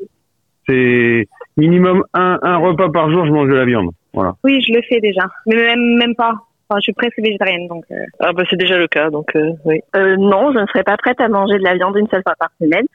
C'est 0.69 1.27
minimum 1.57 2.05
un, 2.15 2.39
un 2.43 2.57
repas 2.57 2.89
par 2.91 3.11
jour, 3.11 3.27
je 3.27 3.33
mange 3.33 3.49
de 3.49 3.55
la 3.55 3.65
viande. 3.65 3.91
Voilà. 4.15 4.35
Oui, 4.45 4.61
je 4.67 4.73
le 4.73 4.81
fais 4.89 5.01
déjà, 5.01 5.27
mais 5.47 5.57
même, 5.57 5.97
même 5.99 6.15
pas. 6.15 6.35
Enfin, 6.73 6.79
je 6.81 6.85
suis 6.85 6.93
presque 6.95 7.19
végétarienne, 7.19 7.69
donc. 7.69 7.85
euh, 7.91 7.97
Ah 8.21 8.33
bah 8.33 8.45
c'est 8.49 8.57
déjà 8.57 8.79
le 8.79 8.89
cas, 8.89 9.11
donc 9.11 9.37
euh, 9.37 9.51
oui. 9.67 9.81
Euh, 9.95 10.17
non, 10.17 10.53
je 10.55 10.59
ne 10.59 10.67
serais 10.69 10.85
pas 10.85 10.97
prête 10.97 11.21
à 11.21 11.29
manger 11.29 11.59
de 11.59 11.63
la 11.65 11.75
viande 11.75 11.95
une 11.99 12.09
seule 12.09 12.23
fois 12.23 12.33
par 12.39 12.49
semaine, 12.59 12.87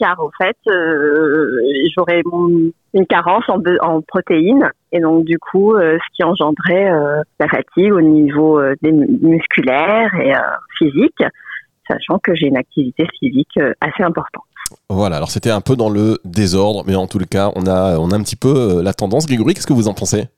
car 0.00 0.18
en 0.18 0.30
fait, 0.40 0.56
euh, 0.68 1.60
j'aurais 1.94 2.22
mon- 2.24 2.70
une 2.94 3.06
carence 3.06 3.44
en, 3.48 4.00
protéines, 4.00 4.70
et 4.92 5.00
donc 5.00 5.26
du 5.26 5.38
coup, 5.38 5.74
euh, 5.74 5.98
ce 5.98 6.16
qui 6.16 6.24
engendrait 6.24 6.90
euh, 6.90 7.20
la 7.38 7.48
fatigue 7.48 7.92
au 7.92 8.00
niveau 8.00 8.58
euh, 8.58 8.74
des 8.80 8.92
mu- 8.92 9.18
musculaire 9.20 10.10
et 10.14 10.34
euh, 10.34 10.38
physique, 10.78 11.22
sachant 11.86 12.18
que 12.18 12.34
j'ai 12.34 12.46
une 12.46 12.56
activité 12.56 13.06
physique 13.20 13.58
euh, 13.58 13.74
assez 13.82 14.02
importante. 14.02 14.44
Voilà, 14.88 15.16
alors 15.16 15.30
c'était 15.30 15.50
un 15.50 15.60
peu 15.60 15.76
dans 15.76 15.90
le 15.90 16.18
désordre, 16.24 16.82
mais 16.86 16.94
en 16.94 17.06
tout 17.06 17.18
le 17.18 17.26
cas, 17.26 17.50
on 17.56 17.66
a, 17.66 17.98
on 17.98 18.10
a 18.10 18.16
un 18.16 18.22
petit 18.22 18.36
peu 18.36 18.80
la 18.82 18.94
tendance. 18.94 19.26
Grégory, 19.26 19.52
qu'est-ce 19.52 19.66
que 19.66 19.72
vous 19.74 19.88
en 19.88 19.94
pensez? 19.94 20.28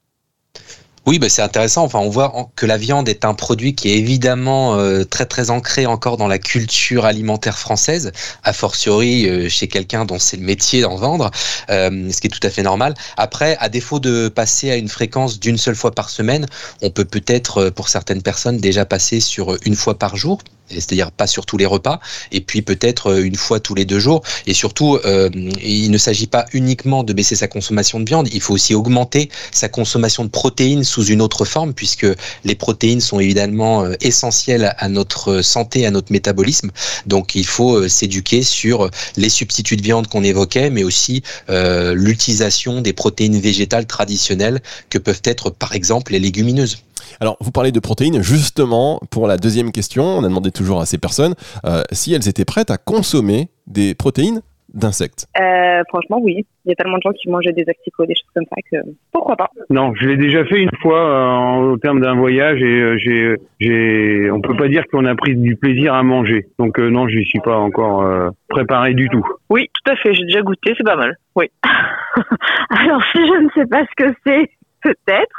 Oui, 1.06 1.18
bah, 1.18 1.30
c'est 1.30 1.40
intéressant. 1.40 1.84
Enfin, 1.84 1.98
on 1.98 2.10
voit 2.10 2.50
que 2.56 2.66
la 2.66 2.76
viande 2.76 3.08
est 3.08 3.24
un 3.24 3.32
produit 3.32 3.74
qui 3.74 3.90
est 3.90 3.96
évidemment 3.96 4.74
euh, 4.74 5.02
très 5.02 5.24
très 5.24 5.48
ancré 5.50 5.86
encore 5.86 6.18
dans 6.18 6.28
la 6.28 6.38
culture 6.38 7.06
alimentaire 7.06 7.58
française, 7.58 8.12
a 8.44 8.52
fortiori 8.52 9.26
euh, 9.26 9.48
chez 9.48 9.66
quelqu'un 9.66 10.04
dont 10.04 10.18
c'est 10.18 10.36
le 10.36 10.42
métier 10.42 10.82
d'en 10.82 10.96
vendre, 10.96 11.30
euh, 11.70 12.10
ce 12.12 12.20
qui 12.20 12.26
est 12.26 12.30
tout 12.30 12.46
à 12.46 12.50
fait 12.50 12.62
normal. 12.62 12.92
Après, 13.16 13.56
à 13.60 13.70
défaut 13.70 13.98
de 13.98 14.28
passer 14.28 14.70
à 14.70 14.76
une 14.76 14.88
fréquence 14.88 15.40
d'une 15.40 15.56
seule 15.56 15.74
fois 15.74 15.92
par 15.92 16.10
semaine, 16.10 16.46
on 16.82 16.90
peut 16.90 17.06
peut-être 17.06 17.70
pour 17.70 17.88
certaines 17.88 18.20
personnes 18.20 18.58
déjà 18.58 18.84
passer 18.84 19.20
sur 19.20 19.56
une 19.64 19.76
fois 19.76 19.98
par 19.98 20.16
jour. 20.16 20.40
C'est-à-dire 20.68 21.10
pas 21.10 21.26
sur 21.26 21.46
tous 21.46 21.56
les 21.56 21.66
repas, 21.66 21.98
et 22.30 22.40
puis 22.40 22.62
peut-être 22.62 23.20
une 23.20 23.34
fois 23.34 23.58
tous 23.58 23.74
les 23.74 23.84
deux 23.84 23.98
jours. 23.98 24.22
Et 24.46 24.54
surtout, 24.54 25.00
il 25.04 25.90
ne 25.90 25.98
s'agit 25.98 26.28
pas 26.28 26.46
uniquement 26.52 27.02
de 27.02 27.12
baisser 27.12 27.34
sa 27.34 27.48
consommation 27.48 27.98
de 27.98 28.04
viande, 28.04 28.28
il 28.32 28.40
faut 28.40 28.54
aussi 28.54 28.76
augmenter 28.76 29.30
sa 29.50 29.68
consommation 29.68 30.24
de 30.24 30.28
protéines 30.28 30.84
sous 30.90 31.06
une 31.06 31.22
autre 31.22 31.44
forme, 31.44 31.72
puisque 31.72 32.06
les 32.44 32.54
protéines 32.54 33.00
sont 33.00 33.20
évidemment 33.20 33.84
euh, 33.84 33.94
essentielles 34.00 34.74
à 34.76 34.88
notre 34.88 35.40
santé, 35.42 35.86
à 35.86 35.90
notre 35.90 36.12
métabolisme. 36.12 36.70
Donc 37.06 37.34
il 37.34 37.46
faut 37.46 37.76
euh, 37.76 37.88
s'éduquer 37.88 38.42
sur 38.42 38.90
les 39.16 39.28
substituts 39.28 39.76
de 39.76 39.82
viande 39.82 40.08
qu'on 40.08 40.24
évoquait, 40.24 40.70
mais 40.70 40.84
aussi 40.84 41.22
euh, 41.48 41.94
l'utilisation 41.94 42.80
des 42.80 42.92
protéines 42.92 43.38
végétales 43.38 43.86
traditionnelles 43.86 44.60
que 44.90 44.98
peuvent 44.98 45.22
être 45.24 45.50
par 45.50 45.74
exemple 45.74 46.12
les 46.12 46.18
légumineuses. 46.18 46.78
Alors, 47.20 47.36
vous 47.40 47.50
parlez 47.50 47.72
de 47.72 47.80
protéines, 47.80 48.22
justement, 48.22 49.00
pour 49.10 49.26
la 49.26 49.36
deuxième 49.36 49.72
question, 49.72 50.04
on 50.04 50.24
a 50.24 50.28
demandé 50.28 50.50
toujours 50.52 50.80
à 50.80 50.86
ces 50.86 50.98
personnes 50.98 51.34
euh, 51.64 51.82
si 51.92 52.14
elles 52.14 52.28
étaient 52.28 52.44
prêtes 52.44 52.70
à 52.70 52.78
consommer 52.78 53.50
des 53.66 53.94
protéines 53.94 54.42
d'insectes. 54.74 55.26
euh, 55.40 55.82
franchement, 55.88 56.18
oui. 56.20 56.46
Il 56.64 56.68
y 56.68 56.72
a 56.72 56.74
tellement 56.74 56.98
de 56.98 57.02
gens 57.02 57.12
qui 57.12 57.28
mangent 57.30 57.46
des 57.46 57.64
asticots, 57.68 58.04
des 58.06 58.14
choses 58.14 58.30
comme 58.34 58.44
ça 58.44 58.56
que 58.70 58.76
pourquoi 59.12 59.34
pas. 59.36 59.48
Non, 59.70 59.92
je 59.94 60.06
l'ai 60.06 60.16
déjà 60.16 60.44
fait 60.44 60.60
une 60.60 60.70
fois 60.82 61.00
euh, 61.00 61.72
au 61.72 61.76
terme 61.78 62.00
d'un 62.00 62.14
voyage 62.14 62.60
et 62.60 62.80
euh, 62.80 62.96
j'ai, 62.98 63.36
j'ai, 63.60 64.30
on 64.30 64.40
peut 64.40 64.56
pas 64.56 64.68
dire 64.68 64.84
qu'on 64.92 65.04
a 65.06 65.14
pris 65.14 65.34
du 65.36 65.56
plaisir 65.56 65.94
à 65.94 66.02
manger. 66.02 66.46
Donc 66.58 66.78
euh, 66.78 66.90
non, 66.90 67.08
je 67.08 67.18
suis 67.20 67.40
pas 67.40 67.56
encore 67.56 68.02
euh, 68.02 68.28
préparé 68.48 68.94
du 68.94 69.08
tout. 69.08 69.24
Oui, 69.48 69.68
tout 69.72 69.90
à 69.90 69.96
fait, 69.96 70.12
j'ai 70.12 70.24
déjà 70.24 70.42
goûté, 70.42 70.74
c'est 70.76 70.84
pas 70.84 70.96
mal. 70.96 71.16
Oui. 71.34 71.50
Alors 72.70 73.02
si 73.12 73.18
je 73.18 73.42
ne 73.44 73.48
sais 73.54 73.66
pas 73.66 73.82
ce 73.84 74.04
que 74.04 74.14
c'est, 74.26 74.50
peut-être. 74.82 75.36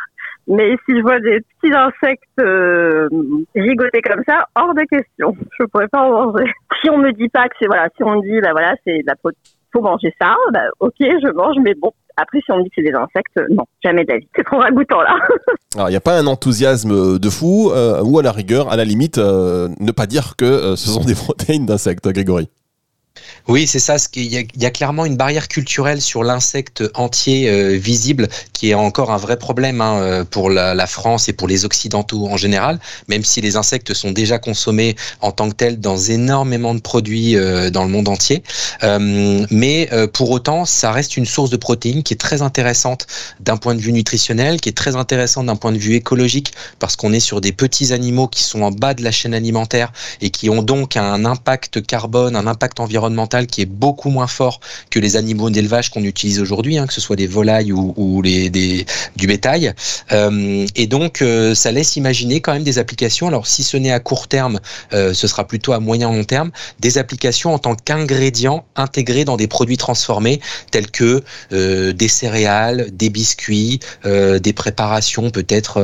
Mais 0.48 0.76
si 0.86 0.98
je 0.98 1.02
vois 1.02 1.20
des 1.20 1.40
petits 1.62 1.74
insectes 1.74 2.24
euh, 2.40 3.08
gigoter 3.56 4.02
comme 4.02 4.24
ça, 4.28 4.48
hors 4.56 4.74
de 4.74 4.82
question. 4.82 5.38
Je 5.60 5.66
pourrais 5.66 5.88
pas 5.88 6.02
en 6.02 6.26
manger. 6.32 6.52
Si 6.82 6.90
on 6.90 6.98
me 6.98 7.12
dit 7.12 7.30
pas 7.30 7.48
que 7.48 7.56
c'est 7.60 7.68
voilà, 7.68 7.88
si 7.96 8.04
on 8.04 8.16
me 8.16 8.22
dit 8.22 8.42
bah 8.42 8.52
voilà 8.52 8.76
c'est 8.86 9.02
la 9.06 9.14
faut 9.74 9.82
manger 9.82 10.14
ça, 10.20 10.36
bah 10.52 10.66
ok 10.80 10.96
je 11.00 11.32
mange, 11.34 11.56
mais 11.64 11.74
bon 11.76 11.92
après 12.18 12.40
si 12.44 12.52
on 12.52 12.58
me 12.58 12.64
dit 12.64 12.70
que 12.70 12.76
c'est 12.78 12.90
des 12.90 12.96
insectes, 12.96 13.40
non 13.50 13.66
jamais 13.84 14.04
d'avis. 14.06 14.28
C'est 14.36 14.44
trop 14.44 14.58
ragoûtant 14.58 15.02
là. 15.02 15.16
Alors, 15.76 15.88
il 15.88 15.92
n'y 15.92 15.98
a 15.98 16.02
pas 16.02 16.20
un 16.20 16.28
enthousiasme 16.28 17.18
de 17.18 17.30
fou, 17.30 17.72
euh, 17.72 18.04
ou 18.04 18.20
à 18.20 18.24
la 18.24 18.34
rigueur, 18.34 18.70
à 18.70 18.76
la 18.76 18.84
limite, 18.84 19.18
euh, 19.18 19.70
ne 19.80 19.92
pas 19.94 20.06
dire 20.06 20.36
que 20.36 20.44
euh, 20.44 20.76
ce 20.76 20.90
sont 20.90 21.06
des 21.06 21.16
protéines 21.16 21.66
d'insectes, 21.66 22.08
Grégory. 22.10 22.50
Oui, 23.48 23.68
c'est 23.68 23.80
ça. 23.80 23.98
Il 24.16 24.32
y, 24.32 24.66
a, 24.66 24.70
clairement 24.70 25.06
une 25.06 25.18
barrière 25.18 25.48
culturelle 25.48 26.02
sur 26.02 26.24
l'insecte 26.24 26.84
entier 26.94 27.50
euh, 27.50 27.76
visible 27.76 28.30
qui 28.54 28.70
est 28.70 28.74
encore 28.74 29.12
un 29.12 29.18
vrai 29.18 29.38
problème 29.38 29.82
hein, 29.82 30.00
euh, 30.00 30.24
pour 30.24 30.50
la, 30.50 30.88
France 30.88 31.28
et 31.28 31.34
pour 31.34 31.48
les 31.48 31.66
Occidentaux 31.66 32.28
en 32.28 32.38
général, 32.38 32.80
même 33.08 33.24
si 33.24 33.42
les 33.42 33.56
insectes 33.56 33.94
sont 33.94 34.12
déjà 34.12 34.40
consommés 34.40 34.96
en 35.22 35.32
tant 35.32 35.50
que 35.50 35.56
tels 35.56 35.80
dans 35.80 35.98
énormément 35.98 36.74
de 36.74 36.80
produits 36.80 37.36
euh, 37.36 37.70
dans 37.70 37.84
le 37.84 37.90
monde 37.90 38.08
entier. 38.08 38.44
Mais 39.52 39.90
pour 40.14 40.32
autant, 40.32 40.66
ça 40.66 40.92
reste 40.92 41.18
une 41.18 41.26
source 41.26 41.50
de 41.50 41.58
protéines 41.58 42.04
qui 42.04 42.14
est 42.14 42.18
très 42.18 42.42
intéressante 42.42 43.08
d'un 43.40 43.58
point 43.58 43.76
de 43.76 43.82
vue 43.82 43.92
nutritionnel, 43.92 44.62
qui 44.62 44.70
est 44.70 44.78
très 44.78 44.96
intéressante 44.96 45.48
d'un 45.48 45.56
point 45.56 45.72
de 45.72 45.78
vue 45.78 45.96
écologique, 45.96 46.54
parce 46.80 46.96
qu'on 46.96 47.14
est 47.14 47.20
sur 47.20 47.42
des 47.42 47.52
petits 47.52 47.94
animaux 47.94 48.28
qui 48.28 48.44
sont 48.44 48.62
en 48.62 48.72
bas 48.72 48.94
de 48.94 49.04
la 49.04 49.12
chaîne 49.12 49.34
alimentaire 49.34 49.92
et 50.22 50.30
qui 50.30 50.50
ont 50.50 50.64
donc 50.64 50.96
un 50.96 51.26
impact 51.26 51.86
carbone, 51.86 52.36
un 52.36 52.48
impact 52.48 52.80
environnemental 52.80 53.01
qui 53.48 53.62
est 53.62 53.66
beaucoup 53.66 54.10
moins 54.10 54.28
fort 54.28 54.60
que 54.90 55.00
les 55.00 55.16
animaux 55.16 55.50
d'élevage 55.50 55.90
qu'on 55.90 56.04
utilise 56.04 56.40
aujourd'hui, 56.40 56.78
hein, 56.78 56.88
que 56.88 56.94
ce 56.94 57.02
soit 57.02 57.16
des 57.16 57.28
volailles 57.28 57.72
ou, 57.72 58.22
du 58.24 59.28
bétail. 59.28 59.74
Euh, 60.12 60.66
et 60.76 60.88
donc, 60.88 61.22
euh, 61.22 61.56
ça 61.56 61.72
laisse 61.72 61.96
imaginer 61.96 62.42
quand 62.42 62.54
même 62.54 62.64
des 62.64 62.80
applications. 62.80 63.28
Alors, 63.28 63.48
si 63.48 63.64
ce 63.64 63.78
n'est 63.78 63.92
à 63.92 64.00
court 64.00 64.28
terme, 64.28 64.60
euh, 64.94 65.14
ce 65.14 65.28
sera 65.28 65.48
plutôt 65.48 65.74
à 65.74 65.80
moyen 65.80 66.12
long 66.12 66.24
terme, 66.24 66.52
des 66.80 66.98
applications 66.98 67.54
en 67.54 67.60
tant 67.60 67.76
qu'ingrédients 67.76 68.66
intégrés 68.76 69.26
dans 69.26 69.38
des 69.38 69.48
produits 69.48 69.78
transformés 69.78 70.42
tels 70.72 70.90
que 70.90 71.24
des 71.52 72.08
céréales, 72.08 72.90
des 72.92 73.10
biscuits, 73.10 73.80
des 74.04 74.54
préparations 74.54 75.30
peut-être 75.30 75.80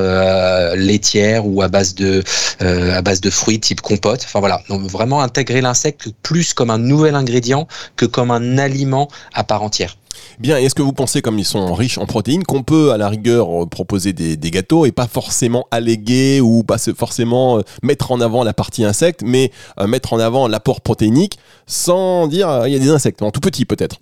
laitières 0.76 1.46
ou 1.46 1.62
à 1.62 1.68
base 1.68 1.96
de 1.96 2.24
à 2.60 3.02
base 3.02 3.22
de 3.22 3.30
fruits 3.30 3.60
type 3.60 3.82
compote. 3.82 4.22
Enfin 4.26 4.40
voilà, 4.40 4.62
donc 4.70 4.82
vraiment 4.82 5.22
intégrer 5.22 5.62
l'insecte 5.62 6.10
plus 6.24 6.54
comme 6.54 6.70
un 6.70 6.78
nouvel 6.78 7.07
ingrédient 7.16 7.68
que 7.96 8.06
comme 8.06 8.32
un 8.32 8.58
aliment 8.58 9.08
à 9.34 9.44
part 9.44 9.64
entière. 9.64 9.96
Bien, 10.40 10.58
est-ce 10.58 10.76
que 10.76 10.82
vous 10.82 10.94
pensez, 10.94 11.22
comme 11.22 11.40
ils 11.40 11.46
sont 11.46 11.74
riches 11.74 11.98
en 11.98 12.06
protéines, 12.06 12.44
qu'on 12.44 12.64
peut 12.64 12.92
à 12.92 12.98
la 12.98 13.10
rigueur 13.10 13.64
euh, 13.64 13.66
proposer 13.66 14.14
des, 14.14 14.38
des 14.38 14.52
gâteaux 14.52 14.86
et 14.86 14.92
pas 14.92 15.08
forcément 15.08 15.68
alléguer 15.72 16.42
ou 16.42 16.64
pas 16.64 16.78
forcément 16.78 17.60
euh, 17.60 17.62
mettre 17.84 18.12
en 18.12 18.22
avant 18.22 18.44
la 18.44 18.54
partie 18.54 18.84
insecte, 18.84 19.22
mais 19.24 19.52
euh, 19.80 19.88
mettre 19.88 20.14
en 20.14 20.20
avant 20.20 20.48
l'apport 20.48 20.82
protéinique 20.82 21.38
sans 21.66 22.28
dire 22.28 22.64
il 22.66 22.74
y 22.74 22.76
a 22.76 22.80
des 22.80 22.90
insectes, 22.90 23.22
en 23.22 23.32
tout 23.32 23.42
petit 23.42 23.66
peut-être? 23.66 24.00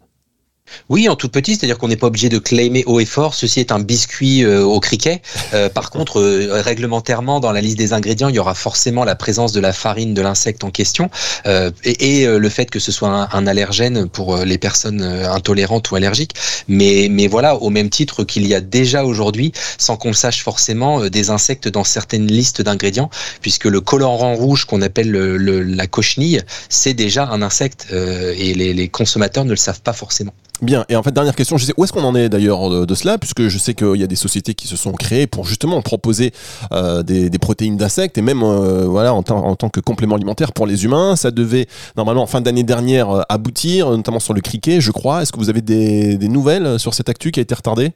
Oui, 0.90 1.10
en 1.10 1.16
tout 1.16 1.30
petit, 1.30 1.56
c'est-à-dire 1.56 1.80
qu'on 1.80 1.88
n'est 1.88 1.96
pas 1.96 2.08
obligé 2.08 2.30
de 2.30 2.38
claimer 2.38 2.84
haut 2.86 3.00
et 3.00 3.06
fort. 3.06 3.34
Ceci 3.34 3.60
est 3.60 3.72
un 3.72 3.80
biscuit 3.80 4.44
euh, 4.44 4.64
au 4.64 4.80
criquet. 4.80 5.22
Euh, 5.54 5.68
par 5.68 5.90
contre, 5.96 6.20
euh, 6.20 6.62
réglementairement, 6.62 7.40
dans 7.40 7.52
la 7.52 7.62
liste 7.62 7.78
des 7.78 7.94
ingrédients, 7.94 8.30
il 8.30 8.36
y 8.36 8.40
aura 8.40 8.54
forcément 8.54 9.04
la 9.04 9.16
présence 9.16 9.52
de 9.52 9.60
la 9.60 9.74
farine 9.74 10.14
de 10.14 10.22
l'insecte 10.22 10.64
en 10.64 10.70
question 10.70 11.10
euh, 11.48 11.72
et, 11.84 12.22
et, 12.22 12.28
euh, 12.28 12.38
le 12.38 12.50
fait 12.50 12.70
que 12.70 12.80
ce 12.80 12.92
soit 12.92 13.10
un, 13.10 13.28
un, 13.32 13.48
allergène 13.48 14.08
pour 14.08 14.38
les 14.38 14.58
personnes 14.58 15.02
intolérantes 15.02 15.90
ou 15.90 15.96
allergiques. 15.96 16.34
Mais, 16.68 17.08
mais 17.10 17.28
voilà, 17.28 17.56
au 17.56 17.70
même 17.70 17.90
titre 17.90 18.24
qu'il 18.24 18.46
y 18.46 18.54
a 18.54 18.62
déjà 18.62 19.06
aujourd'hui, 19.06 19.54
sans 19.78 19.98
qu'on 19.98 20.14
sache 20.14 20.44
forcément, 20.44 21.10
des 21.10 21.30
insectes 21.30 21.68
dans 21.68 21.84
certaines 21.84 22.28
listes 22.28 22.62
d'ingrédients, 22.62 23.10
puisque 23.42 23.66
le 23.66 23.82
colorant 23.82 24.36
rouge 24.36 24.66
qu'on 24.66 24.82
appelle 24.82 25.10
le, 25.10 25.38
le, 25.38 25.64
la 25.64 25.88
cochenille, 25.88 26.42
c'est 26.70 26.94
déjà 26.94 27.28
un 27.28 27.42
insecte 27.42 27.88
et 27.92 28.54
les, 28.54 28.74
les 28.74 28.88
consommateurs 28.90 29.46
ne 29.46 29.52
le 29.52 29.56
savent 29.56 29.82
pas 29.82 29.94
forcément. 29.94 30.34
Bien, 30.62 30.86
et 30.88 30.96
en 30.96 31.04
fait, 31.04 31.12
dernière 31.12 31.36
question, 31.36 31.58
je 31.58 31.66
sais 31.66 31.74
où 31.76 31.84
est-ce 31.84 31.92
qu'on 31.92 32.04
en 32.04 32.16
est 32.16 32.30
d'ailleurs 32.30 32.86
de, 32.86 32.96
cela, 32.96 33.18
puisque 33.18 33.48
je 33.48 33.58
sais 33.58 33.74
qu'il 33.74 33.96
y 33.96 34.04
a 34.04 34.08
des 34.08 34.16
sociétés 34.16 34.54
qui 34.54 34.68
se 34.68 34.78
sont 34.78 34.94
créées 34.94 35.28
pour 35.28 35.46
justement 35.46 35.82
proposer 35.82 36.32
euh, 36.72 37.04
des, 37.04 37.30
des, 37.30 37.40
protéines 37.40 37.76
d'insectes 37.76 38.18
et 38.18 38.22
même 38.22 38.42
euh, 38.42 38.86
voilà 38.86 39.14
en, 39.14 39.20
en, 39.20 39.56
tant 39.56 39.70
que 39.70 39.82
complément 39.82 40.16
alimentaire 40.16 40.54
pour 40.54 40.66
les 40.66 40.86
humains. 40.86 41.16
Ça 41.18 41.32
devait 41.32 41.68
normalement 41.98 42.24
en 42.24 42.28
fin 42.28 42.40
d'année 42.40 42.64
dernière 42.64 43.10
euh, 43.10 43.22
aboutir, 43.28 43.90
notamment 43.90 44.20
sur 44.20 44.34
le 44.34 44.42
criquet, 44.42 44.80
je 44.80 44.92
crois. 44.92 45.22
Est-ce 45.22 45.34
que 45.34 45.38
vous 45.38 45.50
avez 45.50 45.62
des, 45.62 46.18
des 46.18 46.28
nouvelles 46.30 46.80
sur 46.80 46.94
cette 46.94 47.10
actu 47.10 47.32
qui 47.32 47.42
a 47.42 47.44
été 47.44 47.54
retardée? 47.54 47.92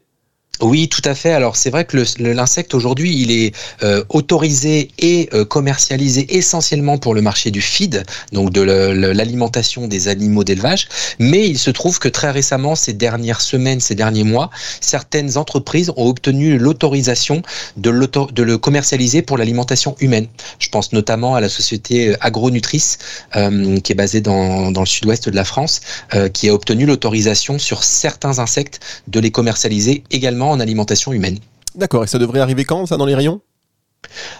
Oui, 0.61 0.89
tout 0.89 1.01
à 1.05 1.15
fait. 1.15 1.31
Alors 1.31 1.55
c'est 1.55 1.69
vrai 1.69 1.85
que 1.85 1.97
l'insecte 2.19 2.73
aujourd'hui, 2.73 3.15
il 3.21 3.31
est 3.31 3.55
euh, 3.83 4.03
autorisé 4.09 4.89
et 4.99 5.29
euh, 5.33 5.45
commercialisé 5.45 6.37
essentiellement 6.37 6.97
pour 6.97 7.13
le 7.13 7.21
marché 7.21 7.49
du 7.49 7.61
feed, 7.61 8.03
donc 8.33 8.51
de 8.51 8.61
l'alimentation 8.61 9.87
des 9.87 10.07
animaux 10.09 10.43
d'élevage. 10.43 10.87
Mais 11.17 11.47
il 11.47 11.57
se 11.57 11.71
trouve 11.71 11.99
que 11.99 12.09
très 12.09 12.31
récemment, 12.31 12.75
ces 12.75 12.93
dernières 12.93 13.41
semaines, 13.41 13.79
ces 13.79 13.95
derniers 13.95 14.23
mois, 14.23 14.49
certaines 14.81 15.37
entreprises 15.37 15.91
ont 15.95 16.07
obtenu 16.07 16.57
l'autorisation 16.57 17.41
de, 17.77 17.89
le 17.89 18.57
commercialiser 18.57 19.21
pour 19.21 19.37
l'alimentation 19.37 19.95
humaine. 19.99 20.27
Je 20.59 20.69
pense 20.69 20.91
notamment 20.91 21.35
à 21.35 21.41
la 21.41 21.49
société 21.49 22.15
Agronutrice, 22.21 22.97
euh, 23.35 23.79
qui 23.79 23.93
est 23.93 23.95
basée 23.95 24.21
dans, 24.21 24.71
le 24.71 24.85
sud-ouest 24.85 25.29
de 25.29 25.35
la 25.35 25.45
France, 25.45 25.81
euh, 26.13 26.27
qui 26.27 26.49
a 26.49 26.53
obtenu 26.53 26.85
l'autorisation 26.85 27.59
sur 27.59 27.83
certains 27.83 28.39
insectes 28.39 28.79
de 29.07 29.19
les 29.19 29.31
commercialiser 29.31 30.03
également 30.11 30.48
en 30.49 30.59
alimentation 30.59 31.13
humaine. 31.13 31.37
D'accord, 31.75 32.03
et 32.03 32.07
ça 32.07 32.19
devrait 32.19 32.39
arriver 32.39 32.65
quand, 32.65 32.85
ça, 32.85 32.97
dans 32.97 33.05
les 33.05 33.15
rayons? 33.15 33.41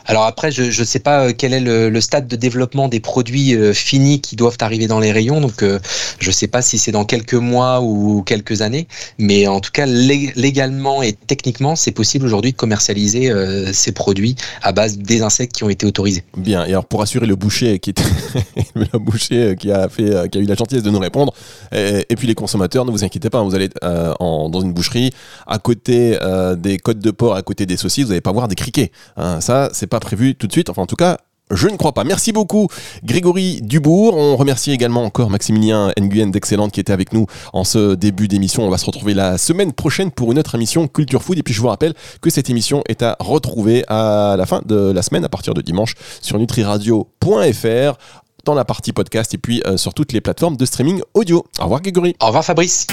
Alors 0.06 0.24
après, 0.26 0.52
je 0.52 0.64
ne 0.64 0.86
sais 0.86 1.00
pas 1.00 1.34
quel 1.34 1.54
est 1.54 1.60
le, 1.60 2.02
stade 2.02 2.28
de 2.28 2.36
développement 2.36 2.88
des 2.88 3.00
produits 3.00 3.56
euh, 3.56 3.74
finis 3.74 4.22
qui 4.22 4.36
doivent 4.36 4.58
arriver 4.62 4.88
dans 4.88 5.00
les 5.00 5.12
rayons, 5.12 5.42
donc 5.42 5.62
euh, 5.62 5.80
je 6.20 6.28
ne 6.28 6.34
sais 6.34 6.48
pas 6.48 6.62
si 6.62 6.78
c'est 6.78 6.92
dans 6.92 7.06
quelques 7.06 7.36
mois 7.36 7.82
ou 7.82 8.24
quelques 8.24 8.62
années, 8.62 8.88
mais 9.18 9.48
en 9.48 9.60
tout 9.60 9.72
cas 9.72 9.86
légalement 9.86 11.04
et 11.04 11.14
techniquement, 11.14 11.76
c'est 11.76 11.92
possible 11.92 12.26
aujourd'hui 12.26 12.54
de 12.54 12.58
commercialiser 12.58 13.30
euh, 13.30 13.72
ces 13.74 13.92
produits 13.92 14.36
à 14.62 14.72
base 14.72 14.98
des 14.98 15.22
insectes 15.22 15.56
qui 15.56 15.64
ont 15.64 15.70
été 15.70 15.86
autorisés. 15.86 16.24
Bien. 16.38 16.66
Et 16.66 16.70
alors 16.70 16.86
pour 16.86 17.02
assurer 17.02 17.28
le 17.28 17.36
boucher 17.36 17.80
qui 17.80 17.92
a 19.72 19.90
fait, 19.90 20.30
qui 20.30 20.38
a 20.38 20.42
eu 20.42 20.46
la 20.46 20.56
gentillesse 20.56 20.84
de 20.84 20.90
nous 20.90 21.00
répondre, 21.00 21.34
et, 21.72 22.16
puis 22.16 22.28
les 22.28 22.36
consommateurs, 22.36 22.86
ne 22.86 22.92
vous 22.92 23.04
inquiétez 23.04 23.30
pas, 23.30 23.42
vous 23.44 23.56
allez 23.56 23.70
euh, 23.84 24.14
dans 24.20 24.62
une 24.62 24.74
boucherie 24.74 25.12
à 25.48 25.60
côté 25.60 26.18
euh, 26.22 26.56
des 26.56 26.78
côtes 26.78 27.00
de 27.00 27.12
porc, 27.12 27.36
à 27.36 27.42
côté 27.42 27.66
des 27.66 27.78
saucisses, 27.78 28.06
vous 28.06 28.10
n'allez 28.10 28.22
pas 28.22 28.32
voir 28.32 28.48
des 28.48 28.56
criquets. 28.56 28.92
Hein, 29.18 29.42
ça, 29.50 29.70
c'est 29.74 29.88
pas 29.88 30.00
prévu 30.00 30.36
tout 30.36 30.46
de 30.46 30.52
suite. 30.52 30.70
Enfin, 30.70 30.84
en 30.84 30.86
tout 30.86 30.96
cas, 30.96 31.18
je 31.50 31.68
ne 31.68 31.76
crois 31.76 31.94
pas. 31.94 32.04
Merci 32.04 32.32
beaucoup 32.32 32.68
Grégory 33.04 33.62
Dubourg. 33.64 34.16
On 34.16 34.38
remercie 34.38 34.72
également 34.72 35.04
encore 35.04 35.32
Maximilien 35.32 35.92
Nguyen 36.00 36.28
d'Excellente 36.28 36.72
qui 36.72 36.80
était 36.80 36.94
avec 36.94 37.14
nous 37.14 37.26
en 37.52 37.64
ce 37.64 37.96
début 37.96 38.28
d'émission. 38.28 38.62
On 38.68 38.70
va 38.70 38.78
se 38.78 38.86
retrouver 38.86 39.16
la 39.16 39.40
semaine 39.40 39.74
prochaine 39.74 40.12
pour 40.12 40.32
une 40.32 40.38
autre 40.38 40.54
émission 40.54 40.88
Culture 40.88 41.24
Food. 41.24 41.40
Et 41.40 41.42
puis 41.42 41.56
je 41.56 41.62
vous 41.62 41.68
rappelle 41.68 41.96
que 42.22 42.30
cette 42.30 42.52
émission 42.52 42.84
est 42.88 43.02
à 43.02 43.18
retrouver 43.20 43.84
à 43.88 44.36
la 44.38 44.46
fin 44.46 44.62
de 44.68 44.92
la 44.92 45.02
semaine, 45.02 45.26
à 45.26 45.30
partir 45.30 45.56
de 45.56 45.62
dimanche, 45.62 45.96
sur 46.22 46.38
nutriradio.fr 46.38 47.98
dans 48.46 48.54
la 48.54 48.66
partie 48.66 48.94
podcast 48.94 49.34
et 49.34 49.40
puis 49.40 49.64
euh, 49.66 49.78
sur 49.78 49.96
toutes 49.96 50.14
les 50.14 50.22
plateformes 50.22 50.58
de 50.58 50.66
streaming 50.66 51.02
audio. 51.16 51.44
Au 51.60 51.64
revoir 51.64 51.82
Grégory. 51.82 52.16
Au 52.22 52.28
revoir 52.28 52.46
Fabrice. 52.46 52.86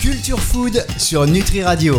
Culture 0.00 0.40
Food 0.40 0.84
sur 0.98 1.26
Nutri 1.26 1.62
Radio. 1.62 1.94